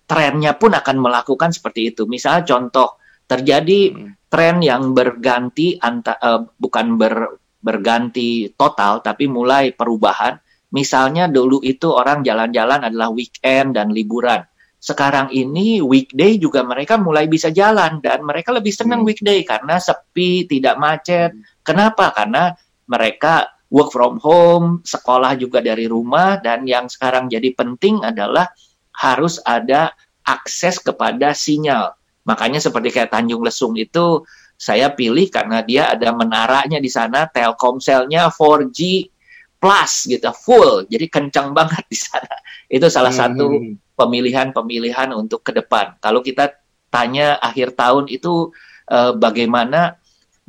[0.10, 2.10] trennya pun akan melakukan seperti itu.
[2.10, 2.98] Misalnya contoh
[3.30, 4.26] terjadi hmm.
[4.26, 7.14] tren yang berganti anta, uh, bukan ber
[7.60, 10.40] berganti total tapi mulai perubahan.
[10.70, 14.46] Misalnya dulu itu orang jalan-jalan adalah weekend dan liburan.
[14.80, 19.10] Sekarang ini weekday juga mereka mulai bisa jalan dan mereka lebih senang hmm.
[19.12, 21.36] weekday karena sepi, tidak macet.
[21.36, 21.44] Hmm.
[21.66, 22.16] Kenapa?
[22.16, 22.56] Karena
[22.88, 28.50] mereka work from home, sekolah juga dari rumah dan yang sekarang jadi penting adalah
[28.96, 29.92] harus ada
[30.24, 31.94] akses kepada sinyal.
[32.24, 34.24] Makanya seperti kayak Tanjung Lesung itu
[34.60, 39.08] saya pilih karena dia ada menaranya di sana, Telkomselnya 4G
[39.56, 40.84] plus gitu, full.
[40.92, 42.36] Jadi kencang banget di sana.
[42.68, 43.22] Itu salah hmm.
[43.24, 43.48] satu
[43.96, 45.96] pemilihan-pemilihan untuk ke depan.
[46.04, 46.60] Kalau kita
[46.92, 48.52] tanya akhir tahun itu
[48.92, 49.96] eh, bagaimana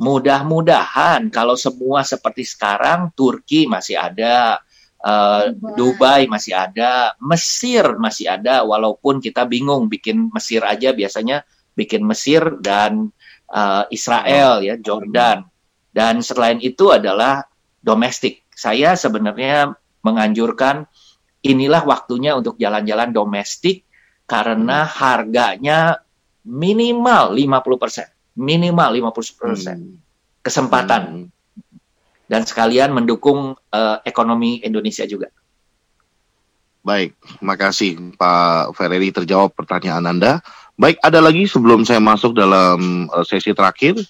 [0.00, 4.56] mudah-mudahan kalau semua seperti sekarang Turki masih ada
[5.04, 11.44] uh, Dubai masih ada Mesir masih ada walaupun kita bingung bikin Mesir aja biasanya
[11.76, 13.12] bikin Mesir dan
[13.50, 15.44] uh, Israel ya Jordan
[15.90, 17.44] dan selain itu adalah
[17.82, 18.46] domestik.
[18.54, 19.74] Saya sebenarnya
[20.06, 20.86] menganjurkan
[21.42, 23.84] inilah waktunya untuk jalan-jalan domestik
[24.30, 24.92] karena hmm.
[24.94, 25.78] harganya
[26.46, 29.94] minimal 50%, minimal 50% hmm.
[30.44, 31.02] kesempatan.
[31.02, 31.26] Hmm.
[32.30, 35.34] Dan sekalian mendukung uh, ekonomi Indonesia juga.
[36.80, 40.38] Baik, makasih Pak Ferreri terjawab pertanyaan Anda.
[40.80, 44.00] Baik, ada lagi sebelum saya masuk dalam uh, sesi terakhir,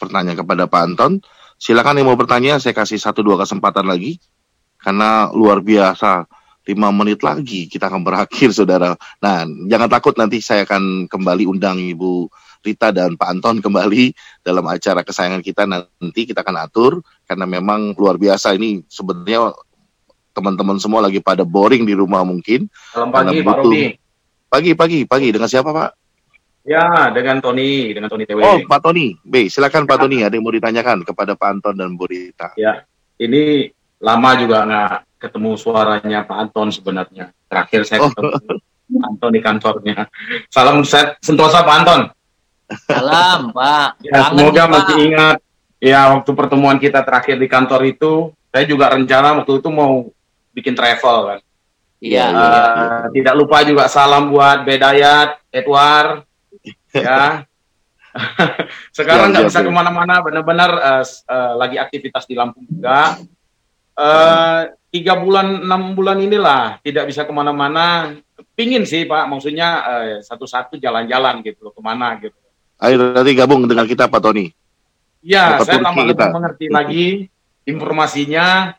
[0.00, 1.20] pertanyaan kepada Pak Anton.
[1.60, 4.16] Silakan yang mau bertanya, saya kasih satu dua kesempatan lagi,
[4.80, 6.24] karena luar biasa.
[6.64, 8.96] Lima menit lagi kita akan berakhir, saudara.
[9.20, 12.32] Nah, jangan takut nanti saya akan kembali undang Ibu
[12.64, 17.92] Rita dan Pak Anton kembali dalam acara kesayangan kita nanti kita akan atur karena memang
[18.00, 19.52] luar biasa ini sebenarnya
[20.32, 22.64] teman-teman semua lagi pada boring di rumah mungkin.
[22.96, 23.82] Selamat pagi Pak Robi.
[24.48, 25.28] Pagi, pagi, pagi.
[25.28, 26.03] Dengan siapa Pak?
[26.64, 28.40] Ya, dengan Tony, dengan Tony TW.
[28.40, 29.20] Oh, Pak Tony.
[29.20, 30.24] B, silakan Pak Tony.
[30.24, 32.56] Ada yang mau ditanyakan kepada Pak Anton dan Bu Rita.
[32.56, 32.88] Ya,
[33.20, 33.68] ini
[34.00, 37.36] lama juga nggak ketemu suaranya Pak Anton sebenarnya.
[37.52, 38.08] Terakhir saya oh.
[38.08, 38.32] ketemu
[38.96, 39.96] Pak Anton di kantornya.
[40.48, 42.00] Salam set sentosa Pak Anton.
[42.88, 44.00] Salam Pak.
[44.00, 44.72] Ya, Kangen, semoga Pak.
[44.72, 45.36] masih ingat.
[45.84, 50.08] Ya, waktu pertemuan kita terakhir di kantor itu, saya juga rencana waktu itu mau
[50.56, 51.40] bikin travel kan.
[52.00, 52.24] Iya.
[52.32, 52.88] Uh, iya.
[53.12, 56.24] Tidak lupa juga salam buat Bedayat, Edward,
[56.94, 57.44] ya.
[58.96, 63.18] Sekarang nggak bisa ke mana-mana benar-benar uh, uh, lagi aktivitas di Lampung juga.
[63.94, 68.14] Uh, tiga bulan enam bulan inilah tidak bisa ke mana-mana.
[68.54, 72.38] Pingin sih pak maksudnya uh, satu-satu jalan-jalan gitu loh ke mana gitu.
[72.78, 74.50] Ayo nanti gabung dengan kita Pak Tony.
[75.24, 77.06] Ya saya tambah lebih mengerti lagi
[77.64, 78.76] informasinya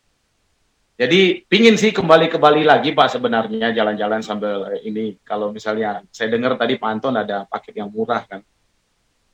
[0.95, 6.31] jadi pingin sih kembali ke Bali lagi Pak sebenarnya jalan-jalan sambil ini kalau misalnya saya
[6.31, 8.39] dengar tadi Pak Anton ada paket yang murah kan.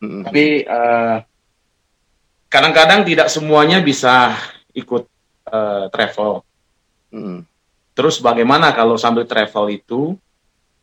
[0.02, 0.22] Mm-hmm.
[0.26, 1.18] Tapi eh,
[2.50, 4.34] kadang-kadang tidak semuanya bisa
[4.74, 5.06] ikut
[5.48, 6.44] uh, travel.
[7.14, 7.48] Mm.
[7.96, 10.16] Terus bagaimana kalau sambil travel itu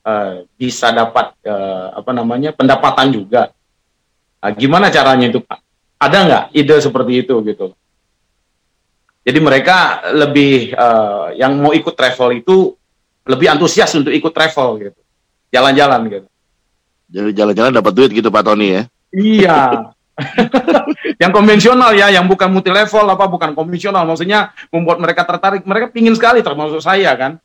[0.07, 3.53] uh, bisa dapat uh, apa namanya pendapatan juga?
[4.39, 5.59] Nah, gimana caranya itu Pak?
[5.99, 7.75] Ada nggak ide seperti itu gitu?
[9.29, 12.73] Jadi mereka lebih uh, yang mau ikut travel itu
[13.29, 15.01] lebih antusias untuk ikut travel gitu,
[15.53, 16.29] jalan-jalan gitu.
[17.13, 18.83] Jadi jalan-jalan dapat duit gitu Pak Tony ya?
[19.13, 19.59] Iya.
[21.23, 25.61] yang konvensional ya, yang bukan multi level apa bukan konvensional, maksudnya membuat mereka tertarik.
[25.61, 27.37] Mereka pingin sekali termasuk saya kan.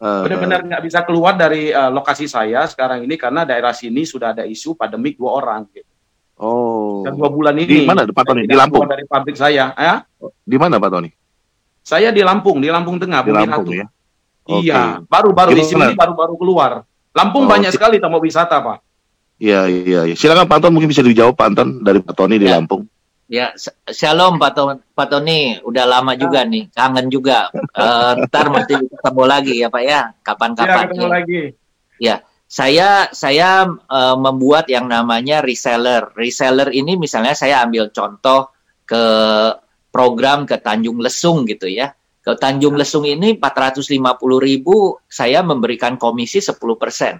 [0.00, 4.32] Uh, Benar-benar nggak bisa keluar dari uh, lokasi saya sekarang ini karena daerah sini sudah
[4.32, 5.92] ada isu pandemik dua orang gitu.
[6.40, 7.04] Oh.
[7.04, 7.84] Dan dua bulan ini.
[7.84, 8.48] Di mana Pak Tony?
[8.48, 8.88] Di Lampung.
[8.88, 10.00] Dari pabrik saya, ya?
[10.24, 11.12] Di mana Pak Tony?
[11.86, 13.86] Saya di Lampung, di Lampung Tengah, di Bumi Lampung, ya?
[14.46, 16.82] Iya, baru-baru di sini baru-baru keluar.
[17.14, 18.82] Lampung oh, banyak sekali tempat wisata, Pak.
[19.38, 20.14] Iya, iya, iya.
[20.18, 22.58] Silakan Pak Anton mungkin bisa dijawab Pak Anton dari Pak Tony di ya.
[22.58, 22.90] Lampung.
[23.30, 23.54] Ya,
[23.86, 24.82] shalom Pak, Tony.
[24.98, 25.62] Pak Tony.
[25.62, 27.54] Udah lama juga nih, kangen juga.
[27.54, 30.74] Uh, ntar mesti ketemu lagi ya Pak ya, kapan-kapan.
[30.74, 31.14] Ya, ketemu ya.
[31.14, 31.40] lagi.
[32.02, 32.16] Ya,
[32.50, 36.10] saya saya uh, membuat yang namanya reseller.
[36.18, 38.50] Reseller ini misalnya saya ambil contoh
[38.86, 39.02] ke
[39.96, 41.96] program ke Tanjung Lesung gitu ya.
[42.20, 43.96] Ke Tanjung Lesung ini 450
[44.36, 47.16] ribu, saya memberikan komisi 10 persen.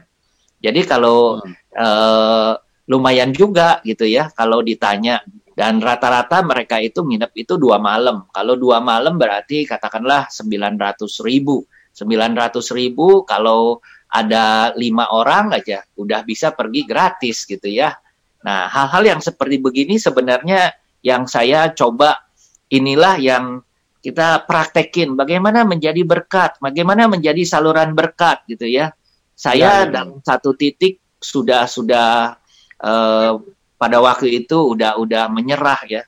[0.60, 1.54] Jadi kalau hmm.
[1.72, 2.52] uh,
[2.92, 5.24] lumayan juga gitu ya, kalau ditanya
[5.56, 8.28] dan rata-rata mereka itu nginep itu dua malam.
[8.28, 11.64] Kalau dua malam berarti katakanlah 900 ribu.
[11.96, 13.80] 900 ribu kalau
[14.12, 17.96] ada lima orang aja udah bisa pergi gratis gitu ya.
[18.44, 22.25] Nah hal-hal yang seperti begini sebenarnya yang saya coba
[22.70, 23.62] inilah yang
[24.02, 28.94] kita praktekin bagaimana menjadi berkat, bagaimana menjadi saluran berkat gitu ya.
[29.34, 29.92] Saya ya, ya.
[29.92, 32.38] dalam satu titik sudah sudah
[32.80, 33.32] uh,
[33.76, 36.02] pada waktu itu udah udah menyerah ya.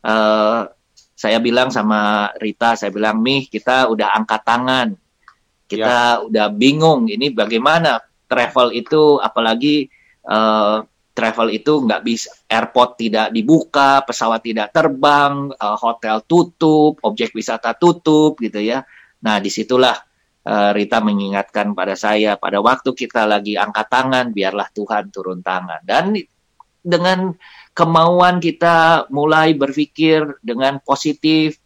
[0.00, 0.70] Uh,
[1.12, 4.88] saya bilang sama Rita, saya bilang Mih kita udah angkat tangan,
[5.68, 6.24] kita ya.
[6.24, 9.90] udah bingung ini bagaimana travel itu, apalagi
[10.24, 10.80] uh,
[11.10, 17.74] travel itu nggak bisa, airport tidak dibuka, pesawat tidak terbang, uh, hotel tutup, objek wisata
[17.74, 18.86] tutup gitu ya.
[19.26, 19.96] Nah di situlah
[20.46, 25.82] uh, Rita mengingatkan pada saya pada waktu kita lagi angkat tangan, biarlah Tuhan turun tangan
[25.84, 26.14] dan
[26.80, 27.36] dengan
[27.76, 31.60] kemauan kita mulai berpikir dengan positif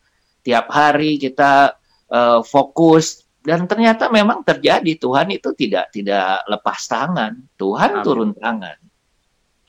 [0.45, 1.79] tiap hari kita
[2.11, 8.05] uh, fokus dan ternyata memang terjadi Tuhan itu tidak tidak lepas tangan Tuhan Amin.
[8.05, 8.77] turun tangan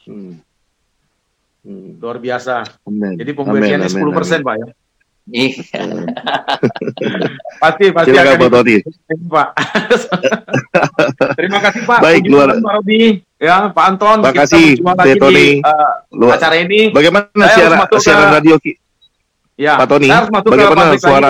[0.08, 0.34] hmm.
[1.66, 1.90] Hmm.
[1.98, 3.18] luar biasa Amen.
[3.18, 4.68] jadi pemberiannya sepuluh persen pak ya
[5.26, 5.58] Iya.
[7.62, 8.62] pasti pasti Silakan akan Pak
[9.26, 9.48] Pak.
[11.42, 12.00] Terima kasih Pak.
[12.06, 12.62] Baik, luar.
[12.62, 14.18] Pak Robi, ya Pak Anton.
[14.22, 15.66] Terima kasih, Tony.
[15.66, 16.38] Uh, luar.
[16.38, 16.94] acara ini.
[16.94, 18.78] Bagaimana siaran, siaran radio Ki?
[19.58, 20.12] Ya, Pak Tony,
[20.46, 21.30] bagaimana suara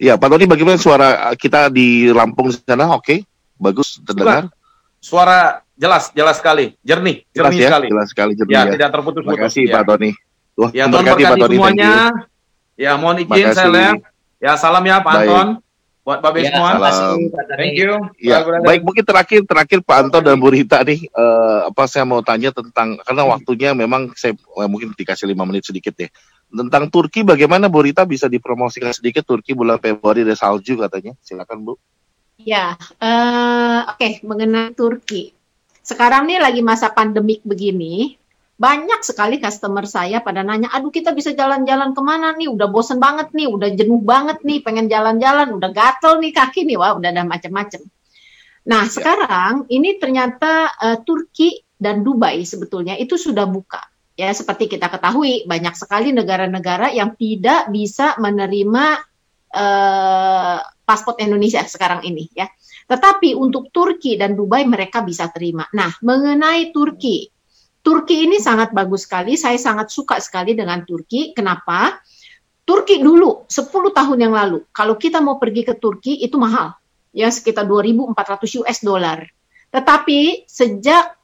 [0.00, 2.88] Ya, Pak Tony, bagaimana suara kita di Lampung sana?
[2.96, 3.18] Oke, okay.
[3.60, 4.48] bagus terdengar.
[4.96, 7.68] Suara jelas, jelas sekali, jernih, jernih jelas, ya?
[7.72, 7.86] sekali.
[7.88, 8.52] Jelas sekali, jernih.
[8.52, 8.72] Ya, ya.
[8.76, 9.32] tidak terputus-putus.
[9.32, 9.74] Terima kasih, ya.
[9.80, 10.10] Pak Tony.
[10.52, 11.56] Tuh, ya, Tuhan berkati Pak Tony.
[11.56, 11.94] Semuanya.
[12.76, 13.96] Ya, mohon izin saya lihat.
[14.40, 15.48] Ya, salam ya Pak Anton.
[16.00, 16.80] Buat Babe ya, semua.
[16.80, 17.20] Salam.
[17.60, 17.92] Thank you.
[18.16, 22.24] Ya, baik mungkin terakhir terakhir Pak Anton dan Bu Rita nih uh, apa saya mau
[22.24, 26.08] tanya tentang karena waktunya memang saya uh, mungkin dikasih lima menit sedikit ya.
[26.48, 31.12] Tentang Turki bagaimana Bu Rita bisa dipromosikan sedikit Turki bulan Februari ada salju katanya.
[31.20, 31.76] Silakan Bu.
[32.40, 35.36] Ya, uh, oke okay, mengenai Turki.
[35.80, 38.20] Sekarang nih lagi masa pandemik begini,
[38.60, 43.00] banyak sekali customer saya pada nanya, aduh kita bisa jalan-jalan ke mana nih, udah bosen
[43.00, 47.08] banget nih, udah jenuh banget nih, pengen jalan-jalan, udah gatel nih kaki nih, wah udah
[47.08, 47.80] ada macam-macam.
[48.68, 48.92] Nah ya.
[48.92, 53.80] sekarang ini ternyata uh, Turki dan Dubai sebetulnya itu sudah buka.
[54.12, 59.00] Ya seperti kita ketahui banyak sekali negara-negara yang tidak bisa menerima
[59.56, 62.44] uh, paspor Indonesia sekarang ini ya.
[62.90, 65.62] Tetapi untuk Turki dan Dubai mereka bisa terima.
[65.70, 67.30] Nah mengenai Turki
[67.80, 69.40] Turki ini sangat bagus sekali.
[69.40, 71.32] Saya sangat suka sekali dengan Turki.
[71.32, 71.96] Kenapa?
[72.68, 76.76] Turki dulu 10 tahun yang lalu, kalau kita mau pergi ke Turki itu mahal,
[77.10, 79.26] ya sekitar 2.400 US dollar.
[79.74, 81.18] Tetapi sejak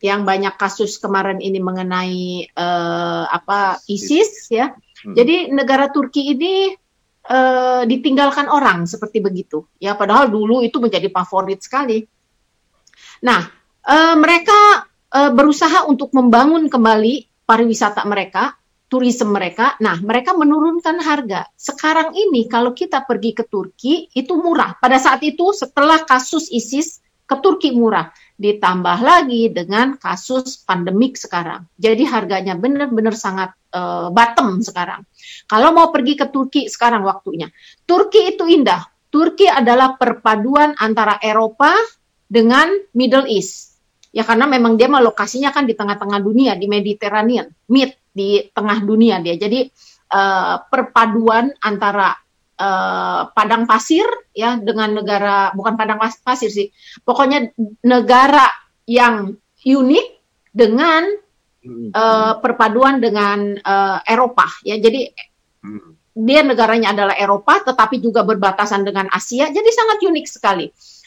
[0.00, 5.12] yang banyak kasus kemarin ini mengenai uh, apa ISIS ya, hmm.
[5.12, 6.72] jadi negara Turki ini
[7.28, 9.66] uh, ditinggalkan orang seperti begitu.
[9.82, 12.06] Ya padahal dulu itu menjadi favorit sekali.
[13.22, 13.46] Nah
[13.86, 18.58] uh, mereka uh, berusaha untuk membangun kembali pariwisata mereka,
[18.90, 19.78] turisme mereka.
[19.78, 21.46] Nah, mereka menurunkan harga.
[21.54, 24.74] Sekarang ini kalau kita pergi ke Turki itu murah.
[24.78, 28.10] Pada saat itu setelah kasus ISIS ke Turki murah.
[28.36, 31.64] Ditambah lagi dengan kasus pandemik sekarang.
[31.80, 35.08] Jadi harganya benar-benar sangat uh, bottom sekarang.
[35.48, 37.48] Kalau mau pergi ke Turki sekarang waktunya.
[37.88, 38.84] Turki itu indah.
[39.08, 41.72] Turki adalah perpaduan antara Eropa
[42.28, 43.76] dengan Middle East
[44.16, 49.20] ya karena memang dia lokasinya kan di tengah-tengah dunia di Mediterranean mid di tengah dunia
[49.20, 49.68] dia jadi
[50.08, 52.16] uh, perpaduan antara
[52.60, 56.68] uh, padang pasir ya dengan negara bukan padang pasir sih.
[57.04, 57.52] Pokoknya
[57.84, 58.48] negara
[58.88, 60.06] yang unik
[60.52, 61.02] dengan
[61.92, 64.80] uh, perpaduan dengan uh, Eropa ya.
[64.80, 65.08] Jadi
[65.62, 66.16] hmm.
[66.16, 69.48] dia negaranya adalah Eropa tetapi juga berbatasan dengan Asia.
[69.52, 70.66] Jadi sangat unik sekali.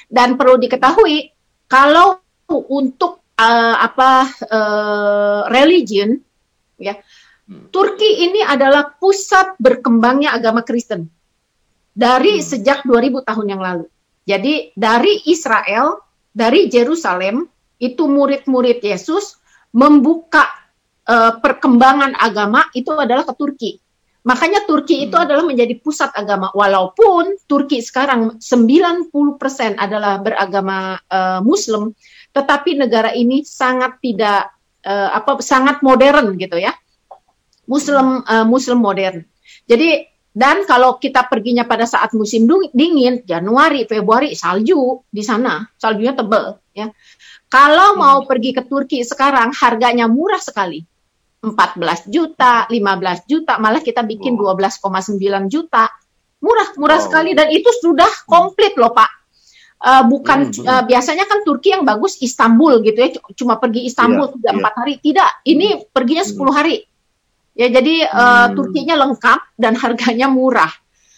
[0.09, 1.29] Dan perlu diketahui
[1.69, 2.17] kalau
[2.49, 4.11] untuk uh, apa
[4.49, 6.17] uh, religion
[6.81, 7.69] ya hmm.
[7.69, 11.18] Turki ini adalah pusat berkembangnya agama Kristen
[11.93, 12.45] dari hmm.
[12.45, 13.85] sejak 2000 tahun yang lalu.
[14.27, 17.49] Jadi dari Israel, dari Jerusalem
[17.81, 19.39] itu murid-murid Yesus
[19.73, 20.45] membuka
[21.09, 23.71] uh, perkembangan agama itu adalah ke Turki.
[24.27, 25.25] Makanya Turki itu hmm.
[25.25, 26.51] adalah menjadi pusat agama.
[26.53, 29.09] Walaupun Turki sekarang 90%
[29.79, 31.95] adalah beragama uh, Muslim,
[32.35, 34.53] tetapi negara ini sangat tidak
[34.85, 36.75] uh, apa sangat modern gitu ya.
[37.65, 39.23] Muslim uh, Muslim modern.
[39.69, 40.05] Jadi
[40.39, 46.55] dan kalau kita perginya pada saat musim dingin, Januari, Februari, salju di sana, saljunya tebal
[46.71, 46.87] ya.
[47.51, 47.99] Kalau hmm.
[47.99, 50.79] mau pergi ke Turki sekarang harganya murah sekali.
[51.43, 54.55] 14 juta, 15 juta, malah kita bikin wow.
[54.55, 55.91] 12,9 juta.
[56.39, 57.05] Murah, murah wow.
[57.09, 59.11] sekali dan itu sudah komplit loh, Pak.
[59.79, 64.27] Uh, bukan hmm, uh, biasanya kan Turki yang bagus Istanbul gitu ya, cuma pergi Istanbul
[64.27, 64.79] yeah, tiga empat yeah.
[64.83, 64.93] hari.
[65.03, 65.83] Tidak, ini hmm.
[65.91, 66.75] perginya 10 hari.
[67.59, 68.55] Ya, jadi uh, hmm.
[68.55, 70.71] Turkinya lengkap dan harganya murah.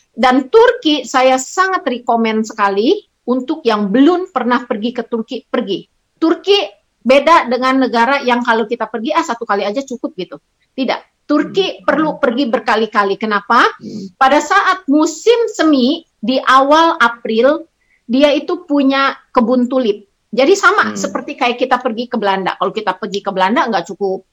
[0.09, 5.85] Dan Turki saya sangat rekomend sekali untuk yang belum pernah pergi ke Turki pergi.
[6.17, 6.65] Turki
[7.01, 10.41] beda dengan negara yang kalau kita pergi ah satu kali aja cukup gitu.
[10.73, 11.29] Tidak.
[11.29, 11.85] Turki hmm.
[11.85, 13.21] perlu pergi berkali-kali.
[13.21, 13.61] Kenapa?
[13.77, 14.09] Hmm.
[14.17, 17.69] Pada saat musim semi di awal April
[18.09, 20.09] dia itu punya kebun tulip.
[20.33, 20.97] Jadi sama hmm.
[20.97, 22.57] seperti kayak kita pergi ke Belanda.
[22.57, 24.30] Kalau kita pergi ke Belanda nggak cukup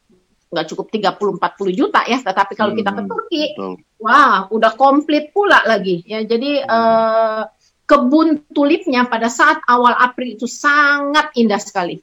[0.49, 2.81] nggak cukup 30 40 juta ya, tetapi kalau hmm.
[2.81, 3.75] kita ke hmm, Turki, Betul.
[4.01, 6.25] wah, udah komplit pula lagi ya.
[6.25, 6.69] Jadi hmm.
[6.69, 7.43] uh,
[7.89, 12.01] kebun tulipnya pada saat awal April itu sangat indah sekali.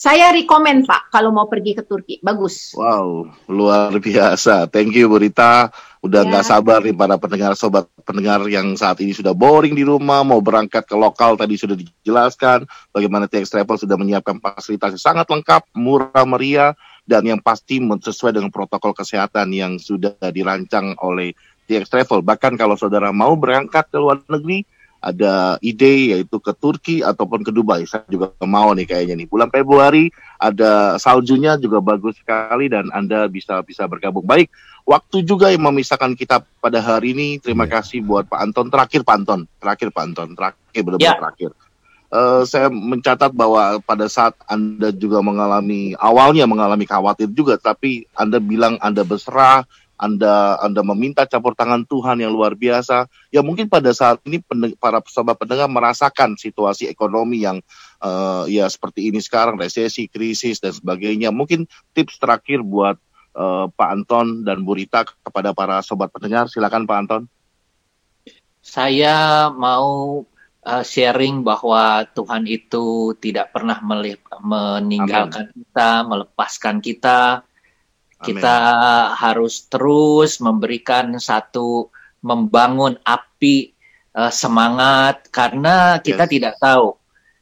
[0.00, 2.72] Saya rekomend Pak kalau mau pergi ke Turki, bagus.
[2.72, 4.64] Wow, luar biasa.
[4.72, 5.68] Thank you Bu Rita.
[6.00, 6.50] Udah nggak ya.
[6.56, 10.88] sabar nih para pendengar sobat pendengar yang saat ini sudah boring di rumah, mau berangkat
[10.88, 12.64] ke lokal tadi sudah dijelaskan
[12.96, 16.72] bagaimana TX Travel sudah menyiapkan fasilitas yang sangat lengkap, murah meriah
[17.08, 21.34] dan yang pasti sesuai dengan protokol kesehatan yang sudah dirancang oleh
[21.70, 22.26] TX Travel.
[22.26, 24.66] Bahkan kalau saudara mau berangkat ke luar negeri,
[25.00, 27.88] ada ide yaitu ke Turki ataupun ke Dubai.
[27.88, 29.28] Saya juga mau nih kayaknya nih.
[29.32, 34.28] Bulan Februari ada saljunya juga bagus sekali dan Anda bisa bisa bergabung.
[34.28, 34.52] Baik,
[34.84, 37.28] waktu juga yang memisahkan kita pada hari ini.
[37.40, 37.80] Terima yeah.
[37.80, 38.66] kasih buat Pak Anton.
[38.68, 41.18] Terakhir Pak Anton, terakhir Pak Anton, terakhir benar-benar yeah.
[41.18, 41.50] terakhir.
[42.10, 48.42] Uh, saya mencatat bahwa pada saat Anda juga mengalami awalnya mengalami khawatir juga, tapi Anda
[48.42, 49.62] bilang Anda berserah,
[50.00, 53.04] anda Anda meminta campur tangan Tuhan yang luar biasa.
[53.28, 54.40] Ya mungkin pada saat ini
[54.80, 57.60] para sobat pendengar merasakan situasi ekonomi yang
[58.00, 61.28] uh, ya seperti ini sekarang, resesi, krisis dan sebagainya.
[61.28, 62.96] Mungkin tips terakhir buat
[63.36, 66.48] uh, Pak Anton dan Bu Rita kepada para sobat pendengar.
[66.48, 67.22] Silakan Pak Anton.
[68.64, 70.24] Saya mau
[70.64, 75.56] uh, sharing bahwa Tuhan itu tidak pernah meninggalkan Amin.
[75.56, 77.20] kita, melepaskan kita
[78.20, 78.58] kita
[79.16, 81.88] harus terus memberikan satu
[82.20, 83.72] membangun api
[84.12, 86.32] uh, semangat karena kita yes.
[86.32, 87.00] tidak tahu.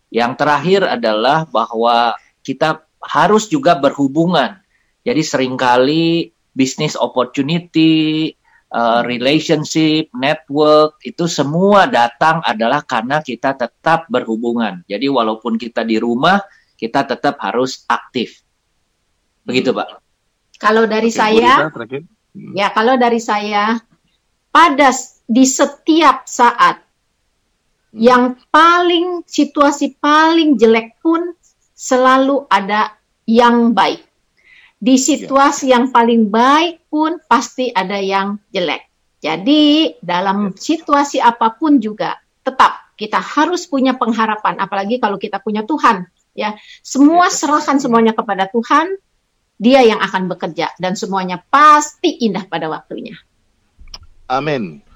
[0.09, 2.15] Yang terakhir adalah bahwa
[2.47, 4.63] kita harus juga berhubungan.
[5.03, 8.33] Jadi sering kali bisnis opportunity,
[8.73, 14.85] uh, relationship, network itu semua datang adalah karena kita tetap berhubungan.
[14.89, 16.41] Jadi walaupun kita di rumah,
[16.77, 18.45] kita tetap harus aktif.
[19.45, 20.05] Begitu, Pak.
[20.59, 22.53] Kalau dari Oke, saya, hmm.
[22.53, 23.79] ya kalau dari saya,
[24.51, 24.91] pada
[25.29, 26.83] di setiap saat
[27.95, 28.01] hmm.
[28.01, 31.33] yang paling situasi paling jelek pun
[31.79, 32.99] selalu ada
[33.29, 34.08] yang baik.
[34.79, 35.79] Di situasi ya.
[35.79, 38.87] yang paling baik pun pasti ada yang jelek.
[39.19, 40.59] Jadi dalam ya.
[40.59, 42.15] situasi apa pun juga
[42.47, 46.07] tetap kita harus punya pengharapan, apalagi kalau kita punya Tuhan.
[46.39, 46.55] Ya,
[46.87, 47.35] semua ya.
[47.35, 48.95] serahkan semuanya kepada Tuhan
[49.59, 53.19] dia yang akan bekerja dan semuanya pasti indah pada waktunya.
[54.31, 54.87] Amin.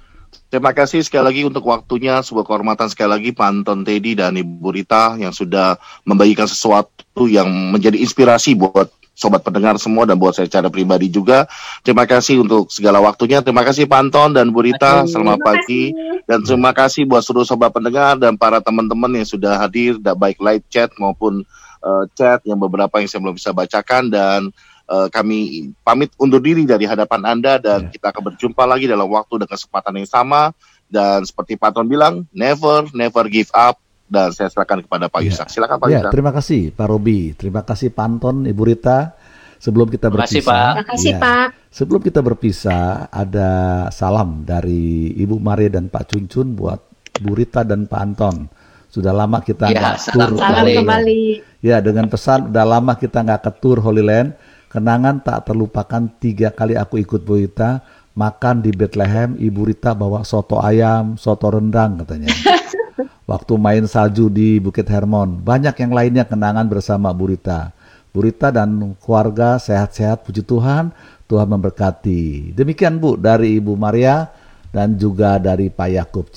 [0.48, 4.68] Terima kasih sekali lagi untuk waktunya, sebuah kehormatan sekali lagi Pak Anton Teddy dan Ibu
[4.68, 10.48] Rita yang sudah membagikan sesuatu yang menjadi inspirasi buat sobat pendengar semua dan buat saya
[10.48, 11.44] secara pribadi juga.
[11.84, 13.44] Terima kasih untuk segala waktunya.
[13.44, 15.04] Terima kasih Pak Anton dan Bu Rita.
[15.04, 15.92] Selamat pagi.
[16.24, 20.64] Dan terima kasih buat seluruh sobat pendengar dan para teman-teman yang sudah hadir, baik live
[20.70, 21.44] chat maupun
[21.82, 24.40] uh, chat yang beberapa yang saya belum bisa bacakan dan
[24.86, 27.90] uh, kami pamit undur diri dari hadapan Anda dan yeah.
[27.90, 30.54] kita akan berjumpa lagi dalam waktu dan kesempatan yang sama
[30.86, 33.81] dan seperti Patron bilang never never give up
[34.12, 35.48] dan saya silakan kepada Pak Yusak.
[35.48, 35.54] Yeah.
[35.56, 36.12] Silakan Pak yeah, Yusak.
[36.12, 39.16] Terima kasih Pak Robi, terima kasih Panton, Ibu Rita.
[39.62, 41.46] Sebelum kita berpisah, terima kasih Pak.
[41.54, 43.50] Ya, sebelum kita berpisah, ada
[43.94, 46.82] salam dari Ibu Maria dan Pak Cuncun buat
[47.22, 48.50] Bu Rita dan Pak Anton.
[48.90, 51.22] Sudah lama kita ya, nggak tur salam kembali.
[51.62, 54.34] Ya, dengan pesan udah lama kita nggak ke tour Holy Land.
[54.66, 59.36] Kenangan tak terlupakan tiga kali aku ikut Bu Rita makan di Bethlehem.
[59.36, 62.32] Ibu Rita bawa soto ayam, soto rendang katanya.
[63.30, 65.40] Waktu main salju di Bukit Hermon.
[65.40, 67.72] Banyak yang lainnya kenangan bersama Bu Rita.
[68.12, 70.92] Burita dan keluarga sehat-sehat, puji Tuhan.
[71.24, 72.52] Tuhan memberkati.
[72.52, 74.28] Demikian Bu dari Ibu Maria
[74.68, 76.28] dan juga dari Pak Yakub.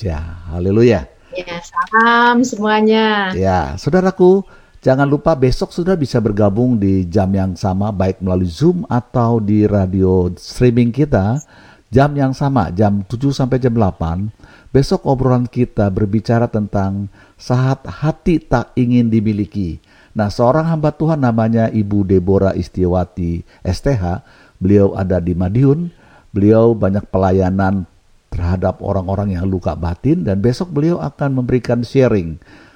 [0.56, 1.04] Haleluya.
[1.36, 3.36] Ya, salam semuanya.
[3.36, 4.48] Ya, saudaraku,
[4.86, 9.66] jangan lupa besok sudah bisa bergabung di jam yang sama baik melalui Zoom atau di
[9.66, 11.42] radio streaming kita
[11.90, 14.30] jam yang sama jam 7 sampai jam 8.
[14.70, 19.82] Besok obrolan kita berbicara tentang saat hati tak ingin dimiliki.
[20.14, 24.24] Nah, seorang hamba Tuhan namanya Ibu Deborah Istiwati STH
[24.56, 25.92] Beliau ada di Madiun,
[26.32, 27.84] beliau banyak pelayanan
[28.32, 32.36] terhadap orang-orang yang luka batin dan besok beliau akan memberikan sharing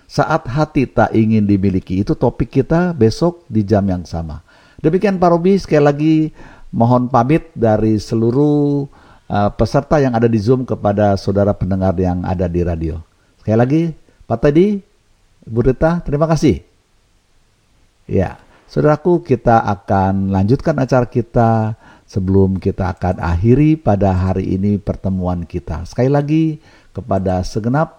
[0.09, 2.01] saat hati tak ingin dimiliki.
[2.01, 4.41] Itu topik kita besok di jam yang sama.
[4.81, 6.15] Demikian Pak Robi, sekali lagi
[6.73, 8.89] mohon pamit dari seluruh
[9.29, 12.97] uh, peserta yang ada di Zoom kepada saudara pendengar yang ada di radio.
[13.37, 13.83] Sekali lagi,
[14.25, 14.81] Pak Teddy,
[15.45, 16.65] Bu Rita, terima kasih.
[18.09, 18.41] Ya.
[18.69, 21.73] Saudaraku, kita akan lanjutkan acara kita
[22.05, 25.89] sebelum kita akan akhiri pada hari ini pertemuan kita.
[25.89, 26.43] Sekali lagi
[26.93, 27.98] kepada segenap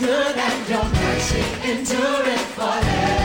[0.00, 3.19] good and your mercy endureth forever.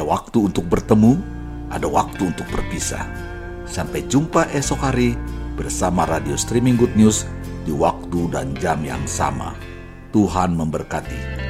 [0.00, 1.20] On, waktu untuk bertemu,
[1.68, 3.04] ada waktu untuk berpisah.
[3.68, 5.14] Sampai jumpa esok hari
[5.54, 7.28] bersama radio streaming Good News
[7.68, 9.54] di waktu dan jam yang sama.
[10.10, 11.49] Tuhan memberkati.